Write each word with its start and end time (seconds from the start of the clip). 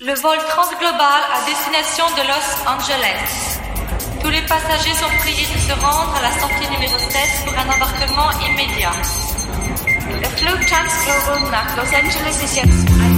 Le 0.00 0.14
vol 0.14 0.38
transglobal 0.48 1.22
à 1.34 1.44
destination 1.46 2.04
de 2.16 2.22
Los 2.28 2.66
Angeles. 2.66 3.47
Tous 4.28 4.34
les 4.34 4.42
passagers 4.42 4.92
sont 4.92 5.08
priés 5.20 5.46
de 5.46 5.58
se 5.58 5.72
rendre 5.72 6.14
à 6.14 6.20
la 6.20 6.38
sortie 6.38 6.70
numéro 6.70 6.98
7 6.98 7.08
pour 7.46 7.54
un 7.54 7.64
embarquement 7.64 8.30
immédiat. 8.46 8.92
Nach 11.50 11.76
Los. 11.78 13.17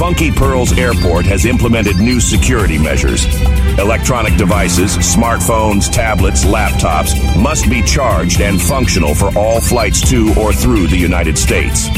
Funky 0.00 0.30
Pearls 0.30 0.72
Airport 0.78 1.26
has 1.26 1.44
implemented 1.44 1.98
new 1.98 2.20
security 2.20 2.78
measures. 2.78 3.26
Electronic 3.78 4.34
devices, 4.38 4.96
smartphones, 4.96 5.92
tablets, 5.92 6.42
laptops 6.46 7.12
must 7.38 7.68
be 7.68 7.82
charged 7.82 8.40
and 8.40 8.58
functional 8.58 9.14
for 9.14 9.28
all 9.36 9.60
flights 9.60 10.00
to 10.08 10.32
or 10.40 10.54
through 10.54 10.86
the 10.86 10.96
United 10.96 11.36
States. 11.36 11.90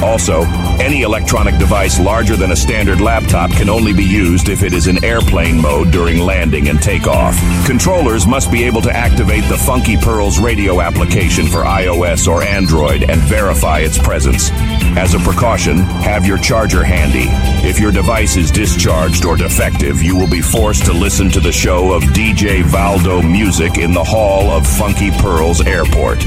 Also, 0.00 0.42
any 0.78 1.02
electronic 1.02 1.58
device 1.58 1.98
larger 1.98 2.36
than 2.36 2.52
a 2.52 2.56
standard 2.56 3.00
laptop 3.00 3.50
can 3.50 3.68
only 3.68 3.92
be 3.92 4.04
used 4.04 4.48
if 4.48 4.62
it 4.62 4.72
is 4.72 4.86
in 4.86 5.04
airplane 5.04 5.60
mode 5.60 5.90
during 5.90 6.20
landing 6.20 6.68
and 6.68 6.80
takeoff. 6.80 7.36
Controllers 7.66 8.28
must 8.28 8.50
be 8.52 8.62
able 8.62 8.80
to 8.80 8.96
activate 8.96 9.44
the 9.48 9.58
Funky 9.58 9.96
Pearls 9.96 10.38
radio 10.38 10.80
application 10.80 11.48
for 11.48 11.64
iOS 11.64 12.28
or 12.28 12.44
Android 12.44 13.10
and 13.10 13.20
verify 13.22 13.80
its 13.80 13.98
presence. 13.98 14.50
As 14.96 15.14
a 15.14 15.18
precaution, 15.18 15.78
have 15.78 16.24
your 16.24 16.38
charger 16.38 16.82
handy. 16.82 17.28
If 17.62 17.78
your 17.78 17.92
device 17.92 18.36
is 18.36 18.50
discharged 18.50 19.24
or 19.24 19.36
defective, 19.36 20.02
you 20.02 20.16
will 20.16 20.28
be 20.28 20.40
forced 20.40 20.86
to 20.86 20.92
listen 20.92 21.30
to 21.30 21.40
the 21.40 21.52
show 21.52 21.92
of 21.92 22.02
DJ 22.02 22.62
Valdo 22.62 23.22
Music 23.22 23.78
in 23.78 23.92
the 23.92 24.02
hall 24.02 24.50
of 24.50 24.66
Funky 24.66 25.10
Pearls 25.10 25.60
Airport. 25.60 26.24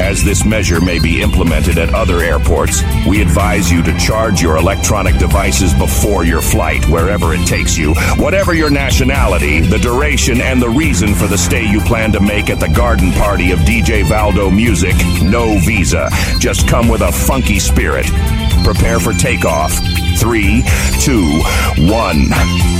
As 0.00 0.22
this 0.22 0.44
measure 0.44 0.80
may 0.80 1.00
be 1.00 1.22
implemented 1.22 1.76
at 1.76 1.92
other 1.92 2.20
airports, 2.20 2.82
we 3.06 3.20
advise 3.20 3.70
you 3.70 3.82
to 3.82 3.98
charge 3.98 4.40
your 4.40 4.56
electronic 4.56 5.16
devices 5.18 5.74
before 5.74 6.24
your 6.24 6.40
flight, 6.40 6.84
wherever 6.88 7.34
it 7.34 7.46
takes 7.46 7.76
you. 7.76 7.94
Whatever 8.16 8.54
your 8.54 8.70
nationality, 8.70 9.60
the 9.60 9.78
duration, 9.78 10.40
and 10.40 10.62
the 10.62 10.68
reason 10.68 11.14
for 11.14 11.26
the 11.26 11.38
stay 11.38 11.68
you 11.68 11.80
plan 11.80 12.12
to 12.12 12.20
make 12.20 12.48
at 12.48 12.60
the 12.60 12.68
garden 12.68 13.12
party 13.12 13.50
of 13.50 13.58
DJ 13.60 14.04
Valdo 14.04 14.54
Music, 14.54 14.94
no 15.22 15.58
visa. 15.58 16.08
Just 16.38 16.68
come 16.68 16.88
with 16.88 17.00
a 17.00 17.12
funky 17.12 17.58
spirit. 17.58 18.06
Prepare 18.64 19.00
for 19.00 19.12
takeoff. 19.12 20.07
Three, 20.18 20.64
two, 21.00 21.40
one. 21.86 22.77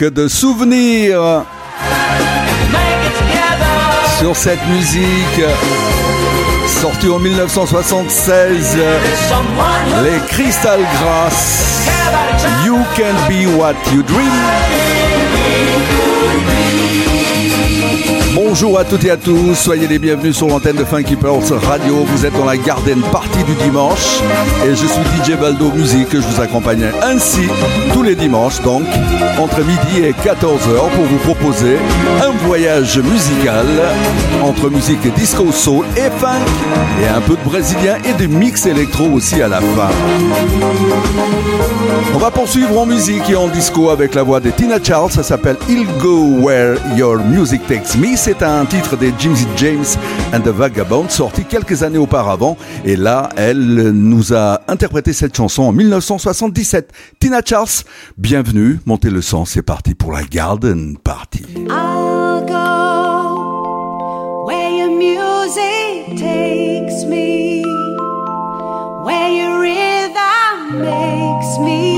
De 0.00 0.28
souvenirs 0.28 1.44
sur 4.20 4.36
cette 4.36 4.64
musique 4.68 5.44
sortie 6.68 7.08
en 7.08 7.18
1976. 7.18 8.76
Someone 9.28 9.46
who 9.98 10.04
Les 10.04 10.20
Crystal 10.28 10.78
Grass. 11.02 11.88
You 12.64 12.76
can 12.94 13.16
be 13.28 13.46
what 13.58 13.74
you 13.92 14.04
dream. 14.04 14.77
Bonjour 18.48 18.78
à 18.78 18.84
toutes 18.84 19.04
et 19.04 19.10
à 19.10 19.18
tous, 19.18 19.54
soyez 19.54 19.86
les 19.86 19.98
bienvenus 19.98 20.34
sur 20.34 20.48
l'antenne 20.48 20.76
de 20.76 20.84
Funky 20.84 21.16
Pearls 21.16 21.52
Radio. 21.64 21.96
Vous 22.06 22.24
êtes 22.24 22.32
dans 22.32 22.46
la 22.46 22.56
Garden 22.56 23.02
Party 23.12 23.44
du 23.44 23.52
dimanche 23.56 24.20
et 24.64 24.70
je 24.70 24.86
suis 24.86 25.02
DJ 25.22 25.38
Baldo 25.38 25.70
Musique. 25.70 26.08
Je 26.12 26.20
vous 26.20 26.40
accompagne 26.40 26.86
ainsi 27.02 27.42
tous 27.92 28.02
les 28.02 28.14
dimanches, 28.14 28.62
donc 28.62 28.84
entre 29.38 29.60
midi 29.60 30.02
et 30.02 30.12
14h 30.12 30.88
pour 30.94 31.04
vous 31.04 31.18
proposer 31.18 31.76
un 32.24 32.30
voyage 32.46 32.98
musical 32.98 33.66
entre 34.42 34.70
musique 34.70 35.14
disco 35.14 35.52
soul 35.52 35.84
et 35.98 36.10
funk 36.18 36.40
et 37.02 37.06
un 37.06 37.20
peu 37.20 37.36
de 37.36 37.44
brésilien 37.44 37.96
et 38.06 38.14
de 38.14 38.26
mix 38.26 38.64
électro 38.64 39.10
aussi 39.10 39.42
à 39.42 39.48
la 39.48 39.60
fin. 39.60 39.90
On 42.14 42.18
va 42.18 42.30
poursuivre 42.30 42.78
en 42.78 42.86
musique 42.86 43.28
et 43.28 43.36
en 43.36 43.48
disco 43.48 43.90
avec 43.90 44.14
la 44.14 44.22
voix 44.22 44.40
de 44.40 44.48
Tina 44.50 44.82
Charles. 44.82 45.10
Ça 45.10 45.22
s'appelle 45.22 45.56
Il 45.68 45.86
Go 45.98 46.38
Where 46.40 46.78
Your 46.96 47.18
Music 47.18 47.60
Takes 47.66 47.94
Me. 47.98 48.16
Un 48.42 48.64
titre 48.66 48.96
des 48.96 49.12
Jimmy 49.18 49.46
James 49.56 49.84
and 50.32 50.40
the 50.40 50.48
Vagabond 50.48 51.08
sorti 51.08 51.44
quelques 51.44 51.82
années 51.82 51.98
auparavant. 51.98 52.56
Et 52.84 52.96
là, 52.96 53.30
elle 53.36 53.90
nous 53.90 54.32
a 54.32 54.60
interprété 54.68 55.12
cette 55.12 55.36
chanson 55.36 55.64
en 55.64 55.72
1977. 55.72 56.92
Tina 57.18 57.40
Charles, 57.44 57.68
bienvenue. 58.16 58.78
Montez 58.86 59.10
le 59.10 59.22
son. 59.22 59.44
C'est 59.44 59.62
parti 59.62 59.94
pour 59.94 60.12
la 60.12 60.22
Garden 60.22 60.96
Party. 60.98 61.44
Where 64.46 64.70
your 64.70 64.90
music 64.90 66.18
makes 70.72 71.58
me. 71.58 71.97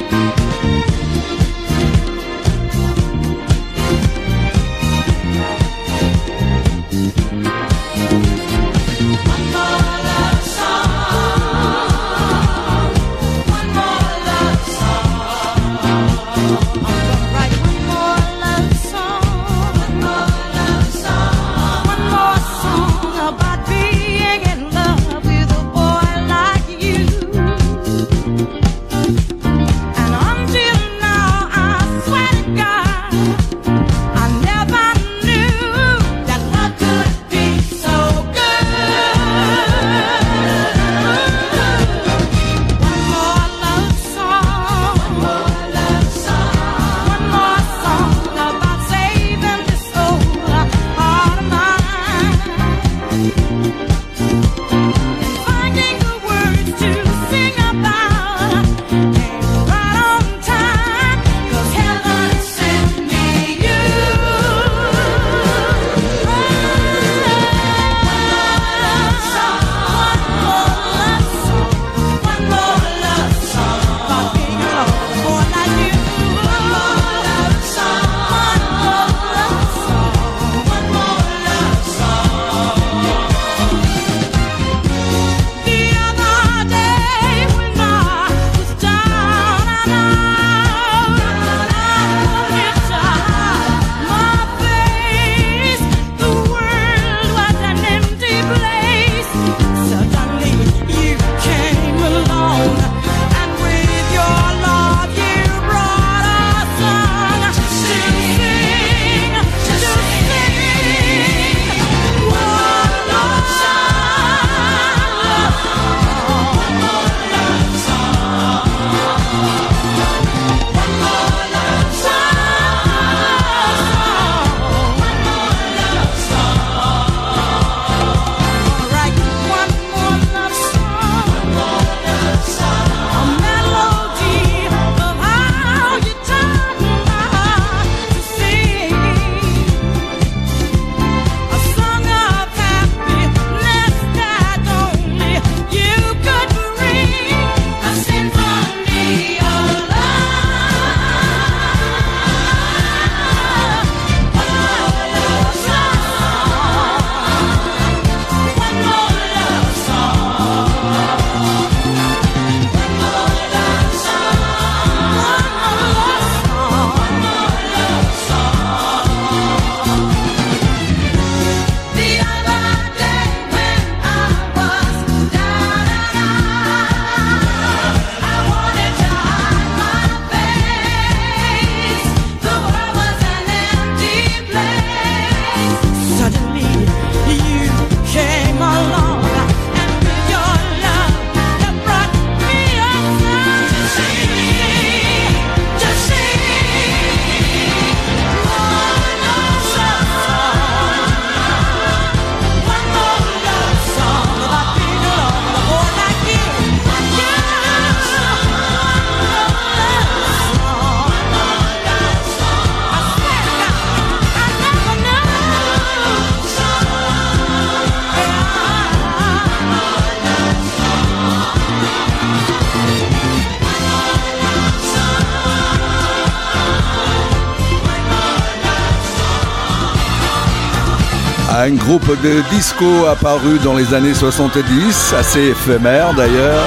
De 231.99 232.41
disco 232.49 233.05
apparu 233.05 233.59
dans 233.59 233.75
les 233.75 233.93
années 233.93 234.13
70, 234.13 235.13
assez 235.17 235.49
éphémère 235.49 236.13
d'ailleurs. 236.13 236.63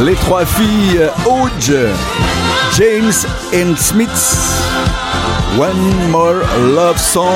Les 0.00 0.14
trois 0.14 0.46
filles 0.46 1.02
Hodge, 1.26 1.74
James 2.72 3.12
and 3.52 3.76
Smith. 3.76 4.08
One 5.58 6.10
More 6.10 6.40
Love 6.74 6.98
Song, 6.98 7.28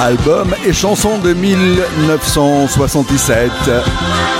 album 0.00 0.54
et 0.66 0.72
chanson 0.72 1.18
de 1.18 1.32
1977. 1.32 3.50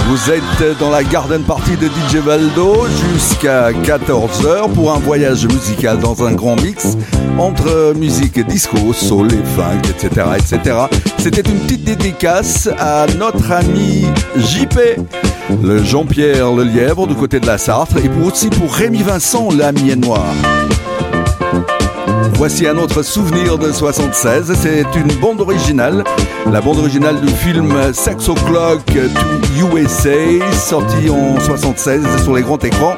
Vous 0.08 0.30
êtes 0.30 0.78
dans 0.78 0.90
la 0.90 1.04
garden 1.04 1.42
party 1.42 1.76
de 1.76 1.86
DJ 1.86 2.16
Valdo 2.16 2.86
jusqu'à 3.12 3.72
14h 3.72 4.72
pour 4.74 4.92
un 4.92 4.98
voyage 4.98 5.46
musical 5.46 5.98
dans 5.98 6.24
un 6.24 6.32
grand 6.32 6.56
mix 6.56 6.96
entre 7.38 7.94
musique 7.96 8.44
disco, 8.46 8.92
soul 8.92 9.32
et 9.32 9.44
funk, 9.56 9.80
etc. 9.88 10.26
etc. 10.36 10.76
C'était 11.18 11.48
une 11.48 11.58
petite 11.60 11.84
dédicace 11.84 12.68
à 12.78 13.06
notre 13.18 13.52
ami 13.52 14.06
JP, 14.36 14.78
le 15.62 15.82
Jean-Pierre 15.82 16.52
Le 16.52 16.64
Lièvre 16.64 17.06
du 17.06 17.14
côté 17.14 17.40
de 17.40 17.46
la 17.46 17.58
Sarthe 17.58 17.96
et 18.02 18.08
pour 18.08 18.26
aussi 18.26 18.48
pour 18.48 18.72
Rémi 18.72 19.02
Vincent, 19.02 19.48
l'ami 19.50 19.96
noir. 19.96 20.24
Voici 22.44 22.66
un 22.66 22.76
autre 22.76 23.04
souvenir 23.04 23.56
de 23.56 23.70
76, 23.70 24.52
c'est 24.60 24.84
une 24.96 25.12
bande 25.20 25.40
originale, 25.40 26.02
la 26.50 26.60
bande 26.60 26.78
originale 26.78 27.20
du 27.20 27.32
film 27.32 27.72
Sex 27.92 28.28
O'Clock 28.28 28.84
to 28.84 29.76
USA, 29.76 30.10
sorti 30.52 31.08
en 31.08 31.38
76 31.38 32.04
sur 32.24 32.34
les 32.34 32.42
grands 32.42 32.58
écrans. 32.58 32.96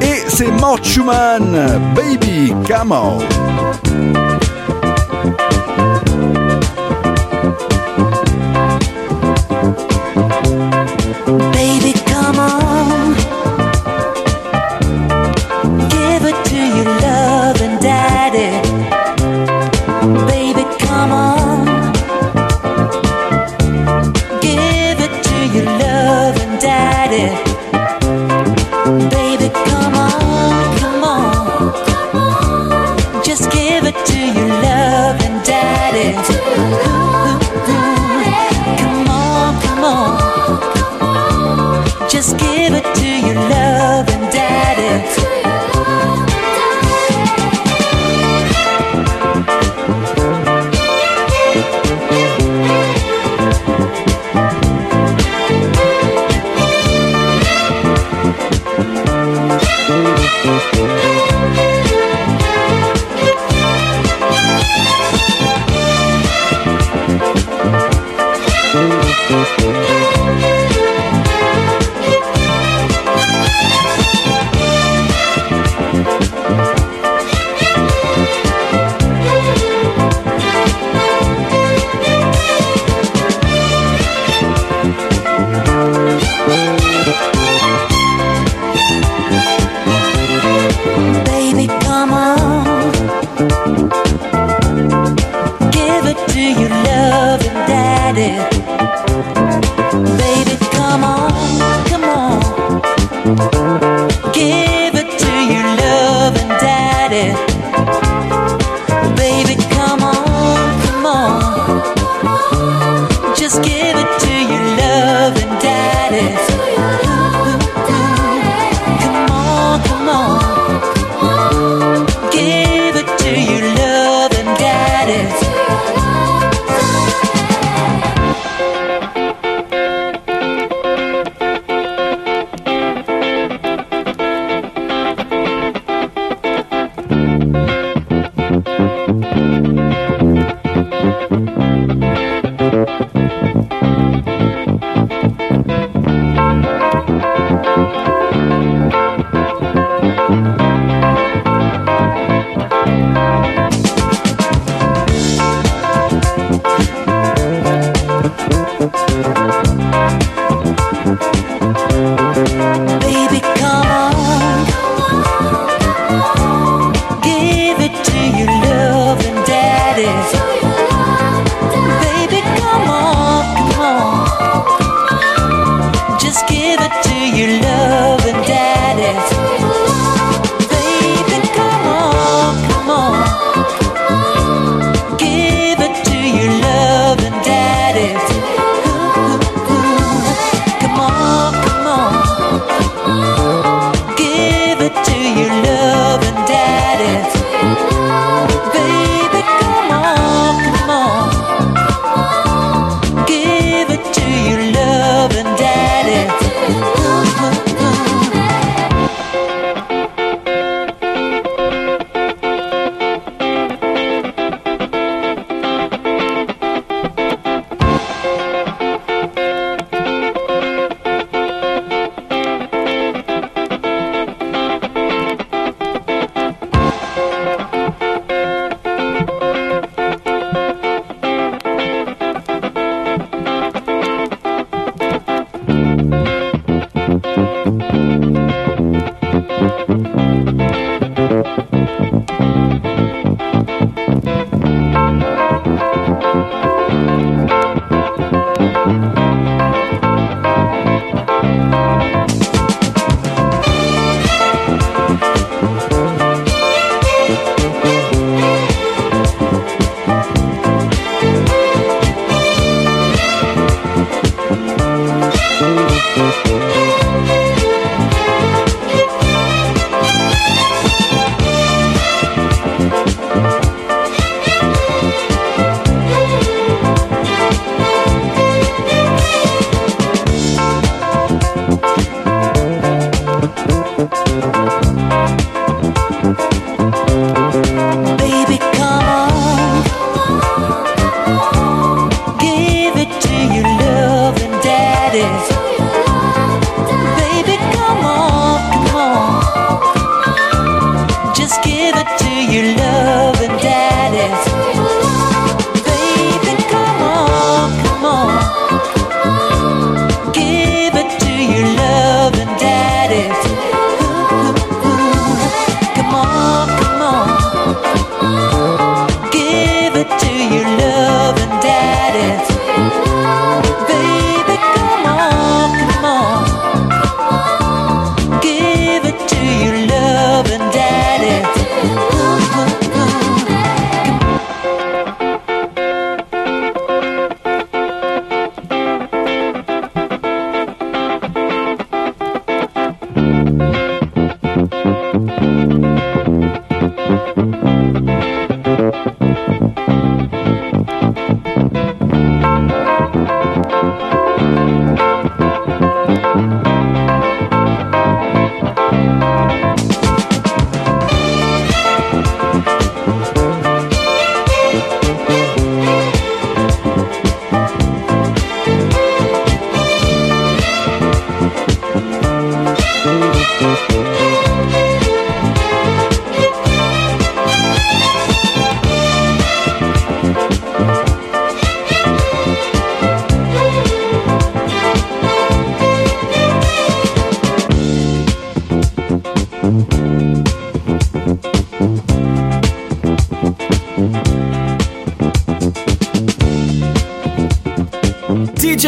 Et 0.00 0.22
c'est 0.28 0.50
Mort 0.50 0.82
Schumann, 0.82 1.78
Baby, 1.94 2.54
come 2.66 2.92
on 2.92 4.33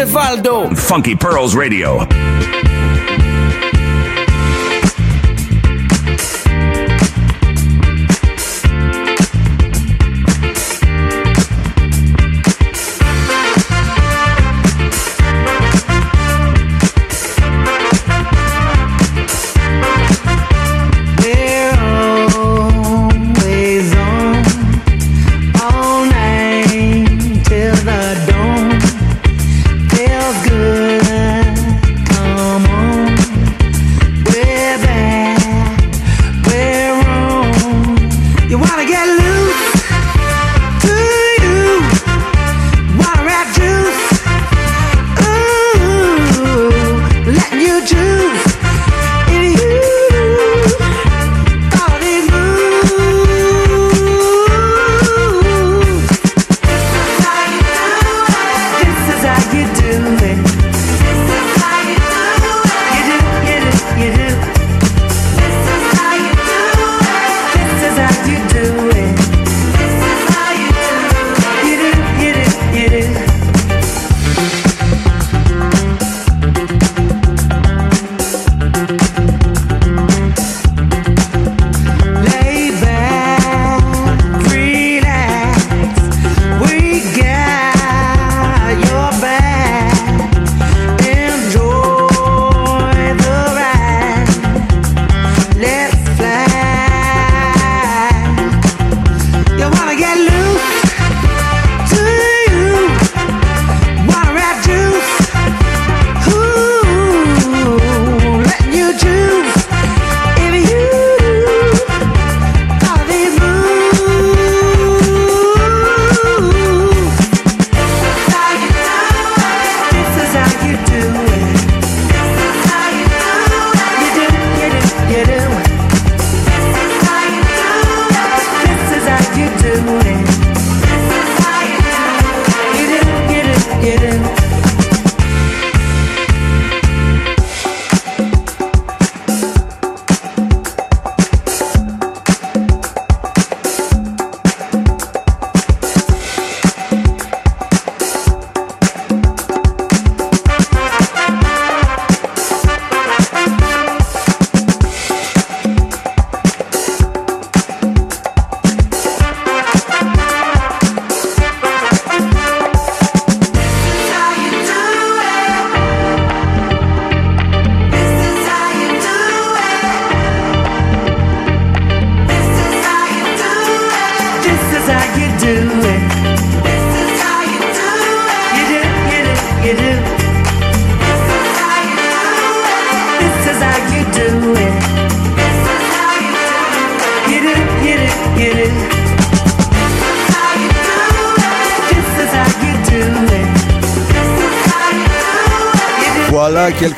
Valdo. 0.05 0.77
Funky 0.77 1.15
Pearls 1.15 1.55
Radio. 1.55 2.16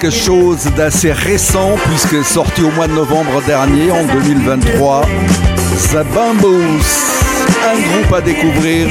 quelque 0.00 0.10
chose 0.10 0.64
d'assez 0.76 1.12
récent 1.12 1.76
puisque 1.86 2.24
sorti 2.24 2.62
au 2.62 2.70
mois 2.70 2.86
de 2.86 2.92
novembre 2.92 3.42
dernier 3.46 3.90
en 3.90 4.04
2023. 4.04 5.02
The 5.90 6.04
Bamboos, 6.14 6.84
un 7.66 7.80
groupe 7.80 8.12
à 8.12 8.20
découvrir 8.20 8.88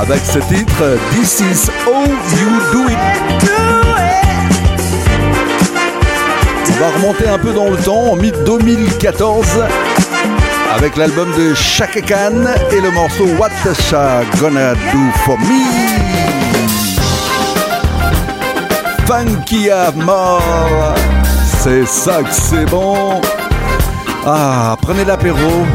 avec 0.00 0.20
ce 0.24 0.38
titre 0.38 0.98
This 1.12 1.40
is 1.40 1.70
how 1.86 2.04
you 2.04 2.50
do 2.72 2.88
it. 2.88 2.98
On 6.68 6.80
va 6.80 6.90
remonter 6.96 7.28
un 7.28 7.38
peu 7.38 7.52
dans 7.52 7.70
le 7.70 7.76
temps 7.76 8.12
en 8.12 8.16
mi-2014 8.16 9.44
avec 10.76 10.96
l'album 10.96 11.28
de 11.36 11.54
Shaka 11.54 12.02
Khan 12.02 12.44
et 12.70 12.80
le 12.80 12.90
morceau 12.90 13.26
What 13.38 13.50
the 13.64 14.40
Gonna 14.40 14.74
Do 14.74 14.98
For 15.24 15.38
Me. 15.38 15.95
funky 19.06 19.70
à 19.70 19.92
mort. 19.92 20.94
C'est 21.60 21.86
ça 21.86 22.22
que 22.22 22.32
c'est 22.32 22.66
bon. 22.66 23.20
Ah, 24.26 24.76
prenez 24.82 25.04
l'apéro. 25.04 25.66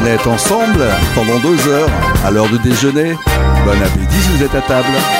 On 0.00 0.06
est 0.06 0.26
ensemble 0.26 0.86
pendant 1.14 1.38
deux 1.40 1.68
heures 1.68 1.90
à 2.24 2.30
l'heure 2.30 2.48
de 2.48 2.56
déjeuner. 2.58 3.14
Bon 3.64 3.82
appétit 3.82 4.20
si 4.20 4.28
vous 4.36 4.44
êtes 4.44 4.54
à 4.54 4.62
table. 4.62 5.17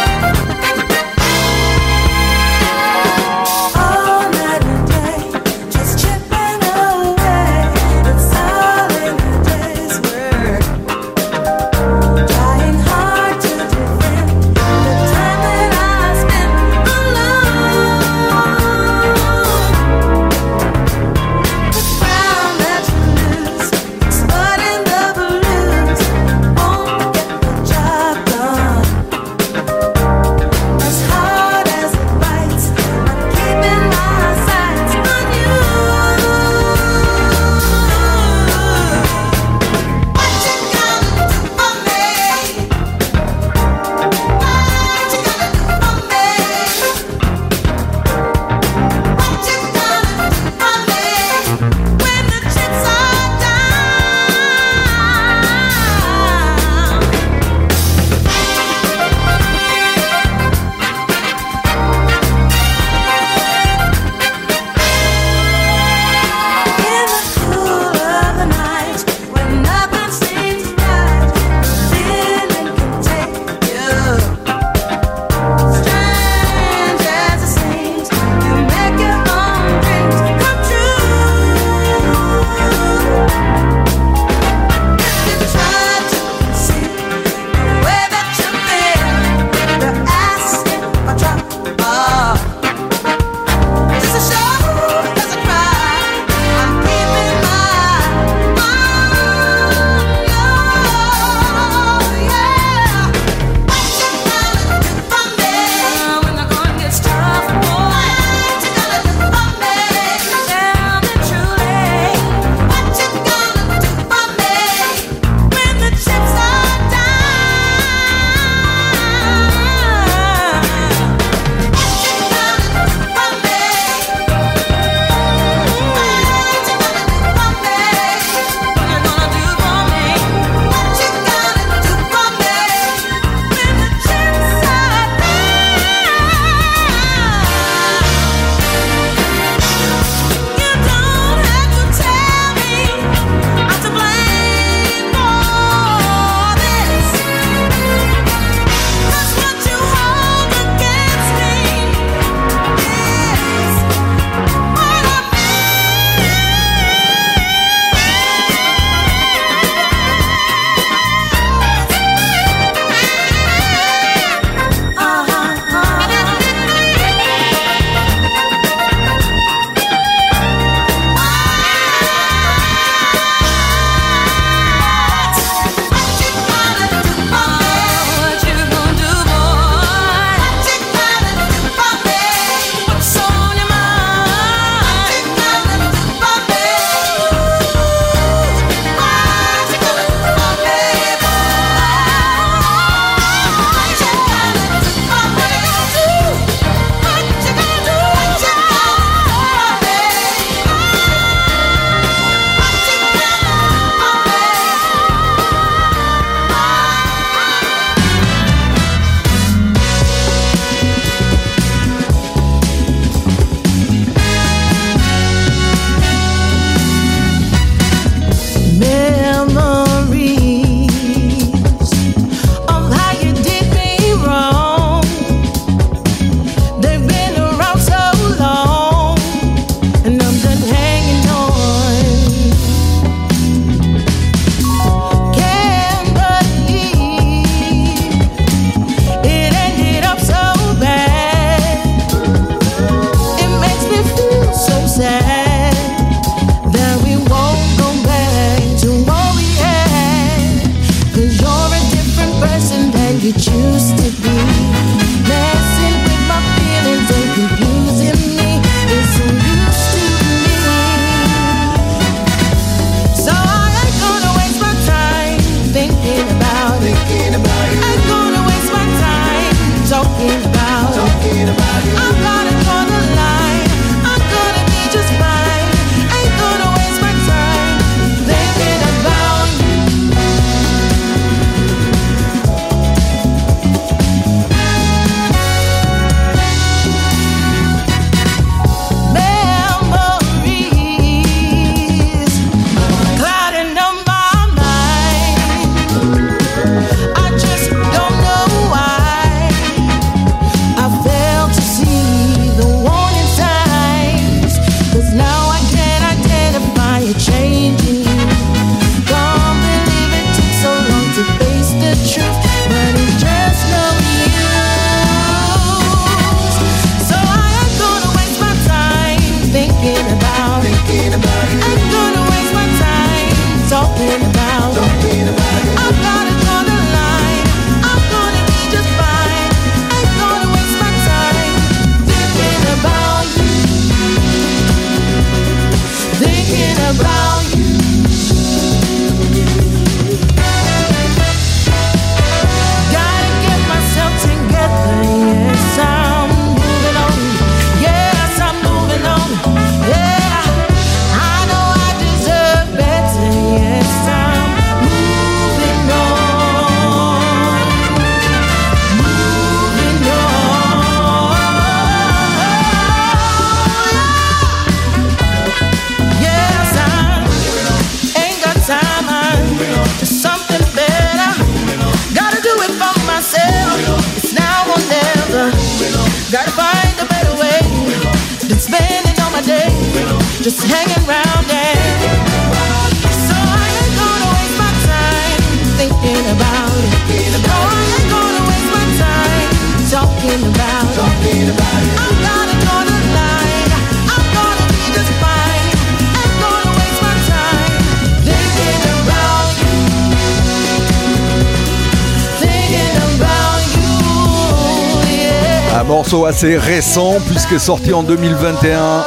Assez 406.38 406.56
récent 406.56 407.16
puisque 407.26 407.58
sorti 407.58 407.92
en 407.92 408.04
2021. 408.04 409.02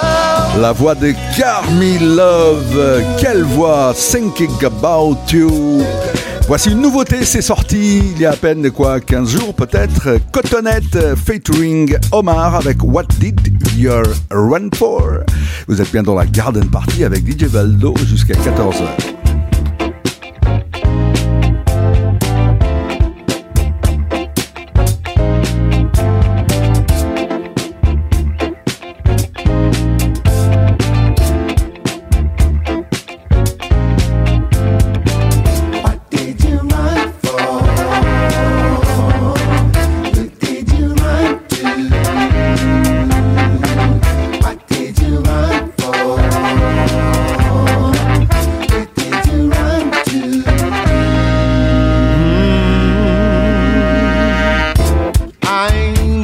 La 0.60 0.74
voix 0.74 0.96
de 0.96 1.14
Carmi 1.38 1.98
Love. 1.98 3.02
Quelle 3.22 3.44
voix 3.44 3.94
Thinking 3.96 4.52
About 4.66 5.18
You. 5.32 5.82
Voici 6.50 6.72
une 6.72 6.82
nouveauté, 6.82 7.24
c'est 7.24 7.42
sorti 7.42 8.00
il 8.00 8.20
y 8.20 8.26
a 8.26 8.32
à 8.32 8.36
peine 8.36 8.70
quoi 8.70 9.00
15 9.00 9.30
jours 9.30 9.54
peut-être. 9.54 10.20
Cotonette 10.34 11.16
featuring 11.16 11.96
Omar 12.12 12.56
avec 12.56 12.84
What 12.84 13.06
Did 13.18 13.40
You 13.78 13.92
Run 14.30 14.68
For? 14.76 15.20
Vous 15.70 15.82
êtes 15.82 15.92
bien 15.94 16.04
dans 16.04 16.16
la 16.16 16.26
Garden 16.26 16.70
Party 16.70 17.06
avec 17.06 17.26
DJ 17.26 17.46
Valdo 17.46 17.94
jusqu'à 18.10 18.34
14h. 18.34 19.11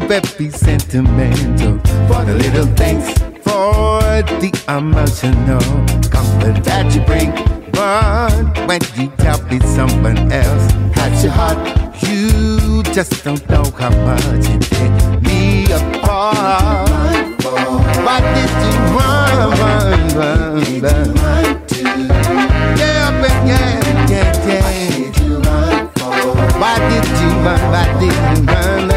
I'm 0.09 0.21
very 0.21 0.49
sentimental 0.51 1.79
for 2.07 2.23
the 2.23 2.33
little 2.33 2.65
things, 2.77 3.11
for 3.43 3.99
the 4.39 4.51
emotional 4.69 5.59
comfort 6.09 6.63
that 6.63 6.95
you 6.95 7.01
bring. 7.01 7.31
But 7.73 8.57
when 8.69 8.79
you 8.95 9.11
tell 9.17 9.41
me 9.47 9.59
someone 9.59 10.31
else 10.31 10.71
has 10.95 11.23
your 11.25 11.33
heart, 11.33 11.57
you 12.03 12.83
just 12.93 13.25
don't 13.25 13.43
know 13.49 13.65
how 13.71 13.89
much 14.05 14.23
it 14.47 14.61
tear 14.61 15.19
me 15.19 15.65
apart. 15.65 16.87
Why 18.05 18.21
did 18.31 18.51
you 18.63 18.75
run, 18.95 19.59
run, 19.59 19.91
run, 20.15 20.79
run? 20.83 21.15
Yeah, 22.79 23.11
but 23.19 23.35
yeah, 23.45 24.07
yeah, 24.07 24.31
yeah. 24.47 24.87
Why 26.61 26.79
did 26.87 27.07
you 27.19 27.29
run? 27.43 27.59
Why 27.73 27.85
did 27.99 28.15
you 28.39 28.45
run? 28.45 28.96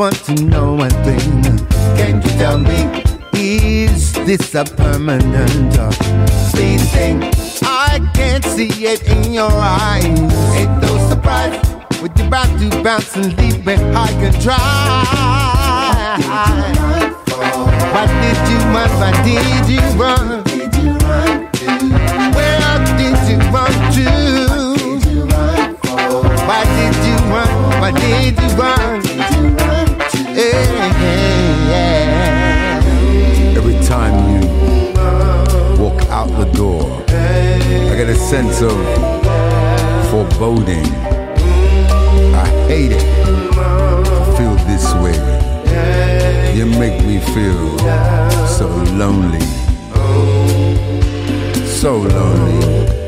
Want 0.00 0.24
to 0.24 0.34
know 0.46 0.72
one 0.72 0.88
thing. 1.04 1.42
Can 1.94 2.22
you 2.22 2.30
tell 2.40 2.56
me, 2.56 3.04
is 3.34 4.14
this 4.14 4.54
a 4.54 4.64
permanent 4.64 5.78
or 5.78 5.92
fleeting 6.48 6.86
thing? 6.88 7.22
I 7.62 8.00
can't 8.14 8.42
see 8.42 8.70
it 8.86 9.02
in 9.06 9.34
your 9.34 9.52
eyes. 9.52 10.06
Ain't 10.56 10.80
no 10.80 10.96
surprise 11.10 11.52
when 12.00 12.10
you're 12.16 12.28
about 12.28 12.48
to 12.60 12.82
bounce 12.82 13.14
and 13.14 13.36
leave 13.36 13.66
me 13.66 13.74
high 13.92 14.10
and 14.24 14.40
dry. 14.40 14.56
Why 17.92 18.06
did 18.22 18.38
you 18.48 18.58
run? 18.72 18.88
Why 19.02 19.12
did 19.20 19.68
you 19.68 19.80
run? 20.00 20.40
Where 22.32 22.78
did 22.96 23.18
you 23.28 23.36
run 23.52 23.74
to? 23.96 24.06
Why 26.48 26.60
did 26.78 26.96
you 27.04 27.16
run? 27.28 27.52
Why 27.82 27.90
did 27.92 28.40
you 28.40 28.48
run? 28.56 28.79
Door, 36.52 37.02
I 37.08 37.94
get 37.96 38.08
a 38.08 38.14
sense 38.14 38.62
of 38.62 38.76
foreboding. 40.10 40.86
I 42.34 42.46
hate 42.68 42.92
it 42.92 43.00
to 44.04 44.36
feel 44.36 44.54
this 44.66 44.92
way. 45.02 45.18
You 46.54 46.66
make 46.66 47.04
me 47.04 47.18
feel 47.18 47.78
so 48.46 48.68
lonely. 48.94 49.40
so 51.64 51.98
lonely. 51.98 52.99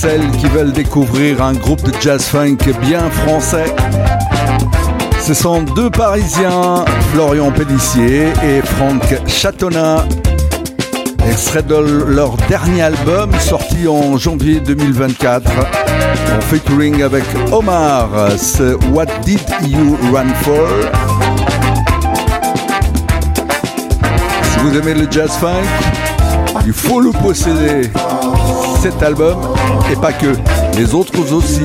Celles 0.00 0.30
qui 0.30 0.46
veulent 0.46 0.72
découvrir 0.72 1.42
un 1.42 1.52
groupe 1.52 1.82
de 1.82 1.92
jazz 2.00 2.22
funk 2.22 2.56
bien 2.80 3.10
français. 3.10 3.66
Ce 5.20 5.34
sont 5.34 5.62
deux 5.62 5.90
Parisiens, 5.90 6.86
Florian 7.12 7.50
Pellissier 7.50 8.28
et 8.42 8.62
Franck 8.62 9.02
Chatonnat. 9.26 10.06
Extrait 11.28 11.62
de 11.62 11.74
leur 11.74 12.38
dernier 12.48 12.80
album 12.80 13.30
sorti 13.40 13.86
en 13.86 14.16
janvier 14.16 14.60
2024 14.60 15.50
en 15.50 16.40
featuring 16.40 17.02
avec 17.02 17.24
Omar, 17.52 18.08
ce 18.38 18.76
What 18.92 19.06
Did 19.22 19.42
You 19.66 19.98
Run 20.14 20.32
For? 20.42 20.66
Si 24.44 24.58
vous 24.60 24.78
aimez 24.78 24.94
le 24.94 25.06
jazz 25.10 25.32
funk, 25.32 25.66
il 26.66 26.72
faut 26.72 27.00
le 27.00 27.10
posséder. 27.10 27.88
Cet 28.82 29.02
album, 29.02 29.36
et 29.90 29.96
pas 29.96 30.12
que, 30.12 30.34
les 30.76 30.94
autres 30.94 31.12
aussi. 31.32 31.62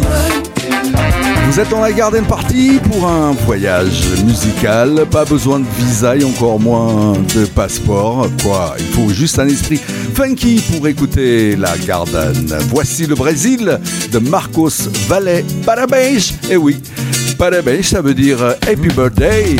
Vous 1.47 1.59
êtes 1.59 1.69
dans 1.69 1.79
la 1.79 1.93
Garden 1.93 2.25
Party 2.25 2.79
pour 2.91 3.07
un 3.07 3.31
voyage 3.45 4.03
musical, 4.25 5.05
pas 5.09 5.23
besoin 5.23 5.59
de 5.59 5.65
visa 5.77 6.15
et 6.15 6.23
encore 6.23 6.59
moins 6.59 7.13
de 7.33 7.45
passeport. 7.45 8.27
Quoi, 8.43 8.75
il 8.79 8.85
faut 8.87 9.09
juste 9.13 9.39
un 9.39 9.47
esprit 9.47 9.79
funky 10.13 10.61
pour 10.71 10.87
écouter 10.87 11.55
la 11.55 11.77
Garden. 11.77 12.53
Voici 12.69 13.05
le 13.05 13.15
Brésil 13.15 13.79
de 14.11 14.19
Marcos 14.19 14.89
Valle 15.07 15.43
Parabéns. 15.65 16.33
Et 16.49 16.57
oui, 16.57 16.81
Parabéns, 17.37 17.83
ça 17.83 18.01
veut 18.01 18.13
dire 18.13 18.41
Happy 18.61 18.87
Birthday. 18.95 19.55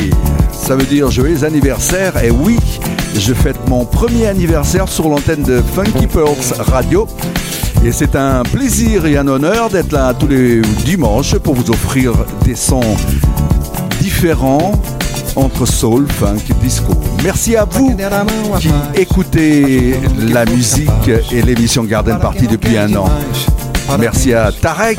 Ça 0.53 0.75
veut 0.75 0.86
dire 0.86 1.11
joyeux 1.11 1.43
anniversaire. 1.43 2.23
Et 2.23 2.31
oui, 2.31 2.57
je 3.18 3.34
fête 3.34 3.68
mon 3.68 3.86
premier 3.86 4.28
anniversaire 4.28 4.88
sur 4.88 5.09
l'antenne 5.09 5.43
de 5.43 5.61
Funky 5.74 6.07
Pearls 6.07 6.53
Radio. 6.59 7.07
Et 7.84 7.91
c'est 7.91 8.16
un 8.16 8.43
plaisir 8.43 9.05
et 9.05 9.18
un 9.18 9.28
honneur 9.28 9.70
d'être 9.70 9.91
là 9.91 10.13
tous 10.13 10.28
les 10.28 10.61
dimanches 10.84 11.38
pour 11.38 11.55
vous 11.55 11.70
offrir 11.70 12.13
des 12.43 12.55
sons 12.55 12.95
différents 14.01 14.74
entre 15.36 15.66
soul, 15.66 16.07
funk 16.09 16.38
et 16.49 16.53
disco. 16.63 16.93
Merci 17.24 17.55
à 17.55 17.66
vous 17.66 17.95
qui 18.59 18.70
écoutez 18.95 19.95
la 20.32 20.45
musique 20.45 20.89
et 21.32 21.41
l'émission 21.41 21.84
Garden 21.84 22.20
Party 22.20 22.47
depuis 22.47 22.78
un 22.78 22.95
an. 22.95 23.09
Merci 23.99 24.34
à 24.34 24.51
Tarek, 24.51 24.97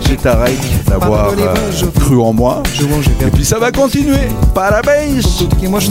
DJ 0.00 0.16
Tarek, 0.16 0.58
d'avoir 0.86 1.30
euh, 1.30 1.90
cru 2.00 2.20
en 2.20 2.32
moi. 2.32 2.62
Et 3.20 3.30
puis 3.30 3.44
ça 3.44 3.58
va 3.58 3.72
continuer. 3.72 4.28
Parabéns, 4.54 5.20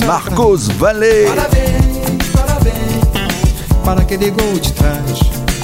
Marcos 0.06 0.70
Valle. 0.80 1.26
Parabéns, 1.28 2.18
parabéns 2.34 3.84
Para 3.84 4.02
aquele 4.02 4.32
gol 4.32 4.60
de 4.62 4.72
trás 4.72 5.20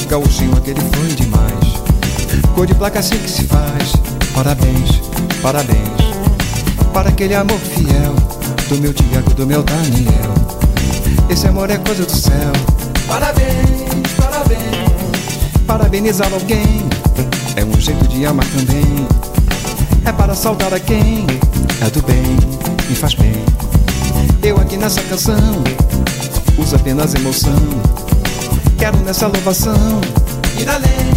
Gauchinho, 0.10 0.56
aquele 0.58 0.80
foi 0.80 1.16
demais 1.16 2.44
Gol 2.56 2.66
de 2.66 2.76
placa 2.76 3.00
assim 3.00 3.18
que 3.18 3.30
se 3.30 3.44
faz 3.44 3.94
Parabéns, 4.34 5.02
parabéns 5.42 6.04
para 6.94 7.10
aquele 7.10 7.34
amor 7.34 7.58
fiel 7.58 8.14
do 8.70 8.78
meu 8.78 8.94
Tiago, 8.94 9.34
do 9.34 9.48
meu 9.48 9.64
Daniel. 9.64 10.34
Esse 11.28 11.48
amor 11.48 11.70
é 11.72 11.78
coisa 11.78 12.06
do 12.06 12.16
céu. 12.16 12.54
Parabéns, 13.08 14.14
parabéns. 14.16 15.64
Parabenizar 15.66 16.32
alguém 16.32 16.88
jeito 17.84 18.08
de 18.08 18.26
amar 18.26 18.46
também. 18.46 19.08
É 20.06 20.12
para 20.14 20.34
saudar 20.34 20.74
a 20.74 20.80
quem 20.80 21.28
é 21.86 21.90
do 21.90 22.02
bem 22.04 22.38
e 22.90 22.96
faz 22.96 23.14
bem. 23.14 23.34
Eu 24.42 24.58
aqui 24.58 24.78
nessa 24.78 25.02
canção 25.02 25.36
uso 26.58 26.78
apenas 26.78 27.14
emoção. 27.14 27.54
Quero 28.78 28.98
nessa 29.00 29.28
louvação 29.28 30.00
ir 30.58 30.70
além, 30.70 31.12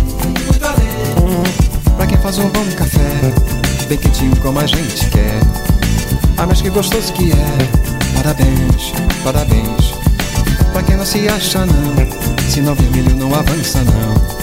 muito 0.44 0.64
além. 0.64 1.96
Pra 1.96 2.04
quem 2.04 2.18
faz 2.18 2.38
um 2.38 2.48
bom 2.48 2.64
café, 2.76 3.32
bem 3.88 3.98
quentinho 3.98 4.34
como 4.38 4.58
a 4.58 4.66
gente 4.66 5.08
quer. 5.10 5.40
Ah, 6.36 6.46
mas 6.46 6.60
que 6.60 6.70
gostoso 6.70 7.12
que 7.12 7.30
é. 7.30 8.16
Parabéns, 8.16 8.92
parabéns. 9.22 9.94
Pra 10.72 10.82
quem 10.82 10.96
não 10.96 11.06
se 11.06 11.28
acha 11.28 11.64
não, 11.64 12.50
se 12.50 12.60
não 12.60 12.74
vermelho 12.74 13.14
não 13.14 13.32
avança 13.32 13.80
não. 13.84 14.35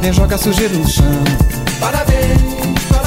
Nem 0.00 0.12
joga 0.12 0.38
sujeira 0.38 0.74
no 0.74 0.88
chão. 0.88 1.04
Parabéns, 1.80 2.40
parabéns. 2.88 2.97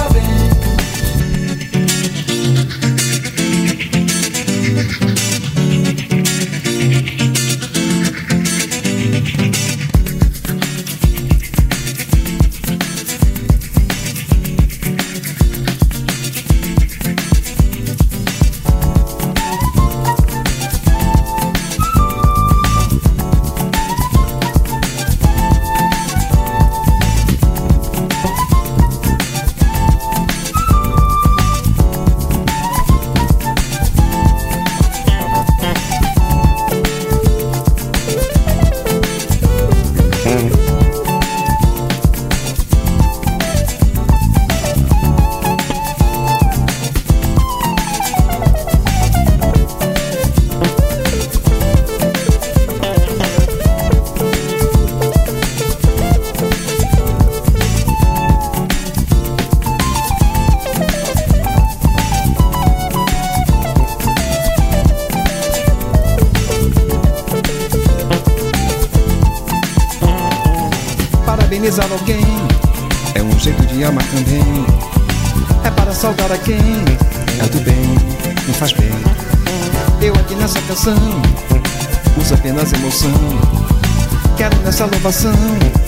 salvação. 84.91 85.80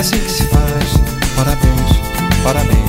Placa 0.00 0.16
assim 0.16 0.18
que 0.18 0.30
se 0.30 0.44
faz. 0.44 0.94
Parabéns, 1.36 1.90
parabéns. 2.42 2.80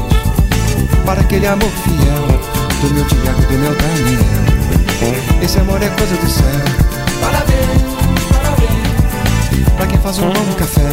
Para 1.05 1.21
aquele 1.21 1.47
amor 1.47 1.69
fiel, 1.69 2.27
do 2.81 2.93
meu 2.93 3.05
Tiago, 3.05 3.41
do 3.41 3.53
meu 3.57 3.75
Daniel. 3.75 5.41
Esse 5.41 5.59
amor 5.59 5.81
é 5.81 5.89
coisa 5.89 6.15
do 6.15 6.29
céu. 6.29 6.45
Parabéns, 7.19 8.23
parabéns. 8.31 9.75
Pra 9.75 9.87
quem 9.87 9.99
faz 9.99 10.19
um 10.19 10.29
bom 10.29 10.53
café, 10.57 10.89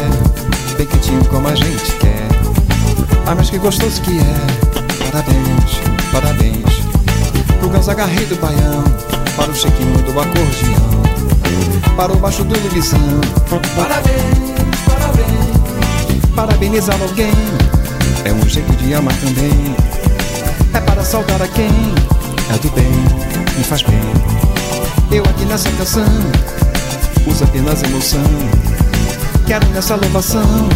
bem 0.77 0.87
quentinho 0.87 1.23
como 1.25 1.47
a 1.47 1.55
gente 1.55 1.91
quer. 1.99 2.27
Ah, 3.25 3.35
mas 3.35 3.49
que 3.49 3.57
gostoso 3.57 4.01
que 4.01 4.19
é. 4.19 5.11
Parabéns, 5.11 5.79
parabéns. 6.11 6.79
Pro 7.59 7.69
Gonzaga 7.69 8.05
Rei 8.05 8.25
do 8.25 8.35
Baião, 8.35 8.83
para 9.35 9.51
o 9.51 9.55
Chiquinho 9.55 9.97
do 10.03 10.19
acordeão 10.19 10.99
para 11.95 12.13
o 12.13 12.15
baixo 12.15 12.45
do. 12.45 12.55
Parabéns, 12.55 13.75
parabéns. 13.75 14.38
Parabenizar 16.39 16.95
alguém 17.01 17.33
é 18.23 18.31
um 18.31 18.47
jeito 18.47 18.71
de 18.77 18.93
amar 18.93 19.13
também. 19.15 19.75
É 20.73 20.79
para 20.79 21.03
saudar 21.03 21.41
a 21.41 21.47
quem 21.49 21.67
é 21.67 22.57
do 22.59 22.71
bem, 22.71 22.89
me 23.57 23.63
faz 23.65 23.81
bem. 23.81 23.99
Eu 25.11 25.21
aqui 25.25 25.43
nessa 25.43 25.69
canção 25.71 26.05
uso 27.27 27.43
apenas 27.43 27.83
emoção. 27.83 28.23
Quero 29.47 29.67
nessa 29.71 29.95
louvação 29.95 30.69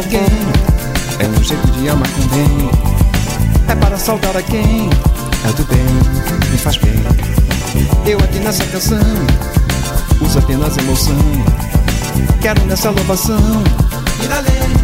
alguém 0.00 0.20
é 1.18 1.26
um 1.28 1.44
jeito 1.44 1.66
de 1.72 1.88
amar 1.88 2.08
também. 2.08 2.70
É 3.68 3.74
para 3.74 3.98
saudar 3.98 4.34
a 4.36 4.42
quem 4.42 4.88
é 5.44 5.52
do 5.52 5.64
bem, 5.64 5.84
me 6.50 6.56
faz 6.56 6.76
bem. 6.78 6.94
Eu 8.06 8.18
aqui 8.18 8.38
nessa 8.38 8.64
canção 8.64 8.98
uso 10.20 10.38
apenas 10.38 10.76
emoção. 10.78 11.14
Quero 12.40 12.64
nessa 12.64 12.90
louvação 12.90 13.62
ir 14.24 14.32
além, 14.32 14.79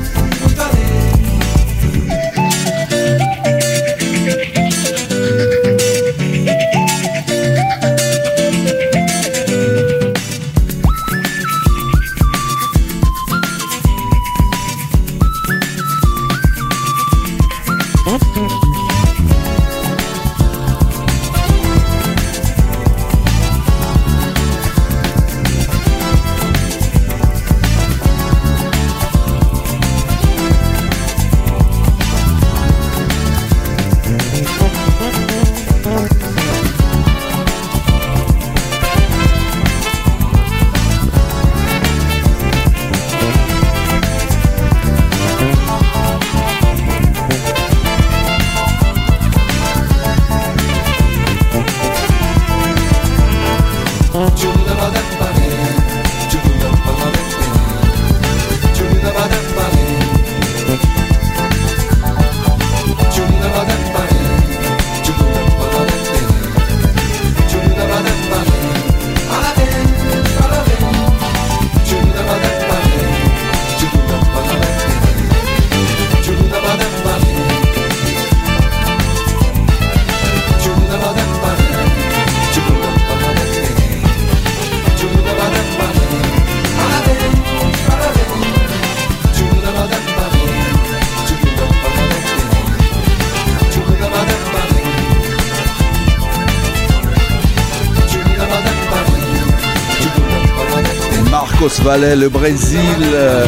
Valle, 101.86 102.18
le 102.18 102.28
Brésil, 102.28 102.80
euh, 103.14 103.46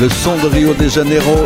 le 0.00 0.08
son 0.08 0.38
de 0.38 0.46
Rio 0.46 0.72
de 0.72 0.88
Janeiro. 0.88 1.44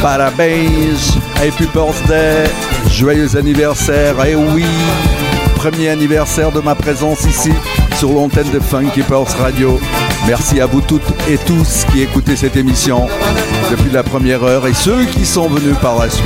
Parabéns, 0.00 0.96
happy 1.36 1.66
birthday, 1.74 2.44
joyeux 2.90 3.36
anniversaire, 3.36 4.24
et 4.24 4.34
oui, 4.34 4.64
premier 5.56 5.90
anniversaire 5.90 6.50
de 6.52 6.60
ma 6.60 6.74
présence 6.74 7.22
ici 7.26 7.52
sur 7.98 8.12
l'antenne 8.12 8.50
de 8.50 8.60
Funky 8.60 9.02
Pulse 9.02 9.34
Radio. 9.34 9.78
Merci 10.26 10.58
à 10.58 10.64
vous 10.64 10.80
toutes 10.80 11.02
et 11.28 11.36
tous 11.36 11.84
qui 11.92 12.00
écoutez 12.00 12.34
cette 12.34 12.56
émission 12.56 13.08
depuis 13.70 13.90
la 13.90 14.02
première 14.02 14.42
heure 14.42 14.66
et 14.66 14.72
ceux 14.72 15.04
qui 15.04 15.26
sont 15.26 15.48
venus 15.48 15.76
par 15.82 15.98
la 15.98 16.08
suite. 16.08 16.24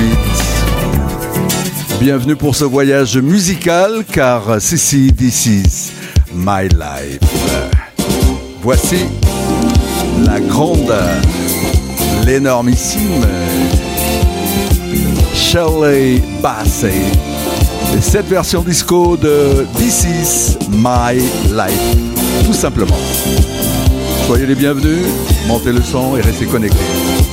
Bienvenue 1.99 2.37
pour 2.37 2.55
ce 2.55 2.63
voyage 2.65 3.19
musical 3.19 4.05
car 4.13 4.61
ceci, 4.61 5.13
this 5.13 5.47
is 5.47 5.93
my 6.33 6.69
life. 6.69 7.36
Voici 8.67 8.97
la 10.27 10.41
grande, 10.41 10.93
l'énormissime 12.25 13.25
Shirley 15.33 16.21
Bassey. 16.43 16.91
Et 17.97 18.01
cette 18.01 18.27
version 18.27 18.63
disco 18.63 19.17
de 19.17 19.65
This 19.77 20.05
is 20.05 20.59
my 20.69 21.15
life. 21.55 21.97
Tout 22.45 22.53
simplement. 22.53 22.99
Soyez 24.27 24.47
les 24.47 24.57
bienvenus, 24.57 25.07
montez 25.47 25.71
le 25.71 25.81
son 25.81 26.17
et 26.17 26.21
restez 26.21 26.47
connectés. 26.47 27.26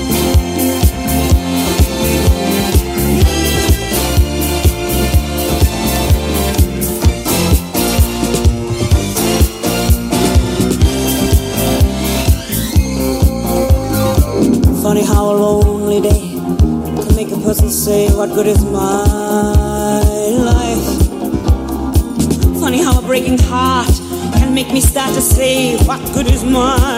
Good 18.33 18.47
is 18.47 18.65
my 18.65 20.01
life? 20.31 21.09
Funny 22.59 22.81
how 22.81 22.97
a 22.97 23.01
breaking 23.03 23.37
heart 23.37 23.87
can 24.33 24.55
make 24.55 24.73
me 24.73 24.81
start 24.81 25.13
to 25.13 25.21
say, 25.21 25.77
What 25.85 26.01
good 26.15 26.25
is 26.25 26.43
my 26.43 26.92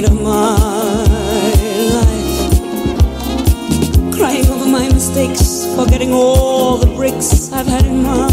mess 0.00 0.10
of 0.10 0.20
my 0.22 0.56
life. 1.94 2.50
Crying 4.16 4.46
over 4.48 4.66
my 4.66 4.88
mistakes, 4.88 5.66
forgetting 5.76 6.12
all 6.12 6.78
the 6.78 6.86
breaks 6.94 7.52
I've 7.52 7.66
had 7.66 7.84
in 7.86 8.02
my 8.02 8.16
life. 8.16 8.32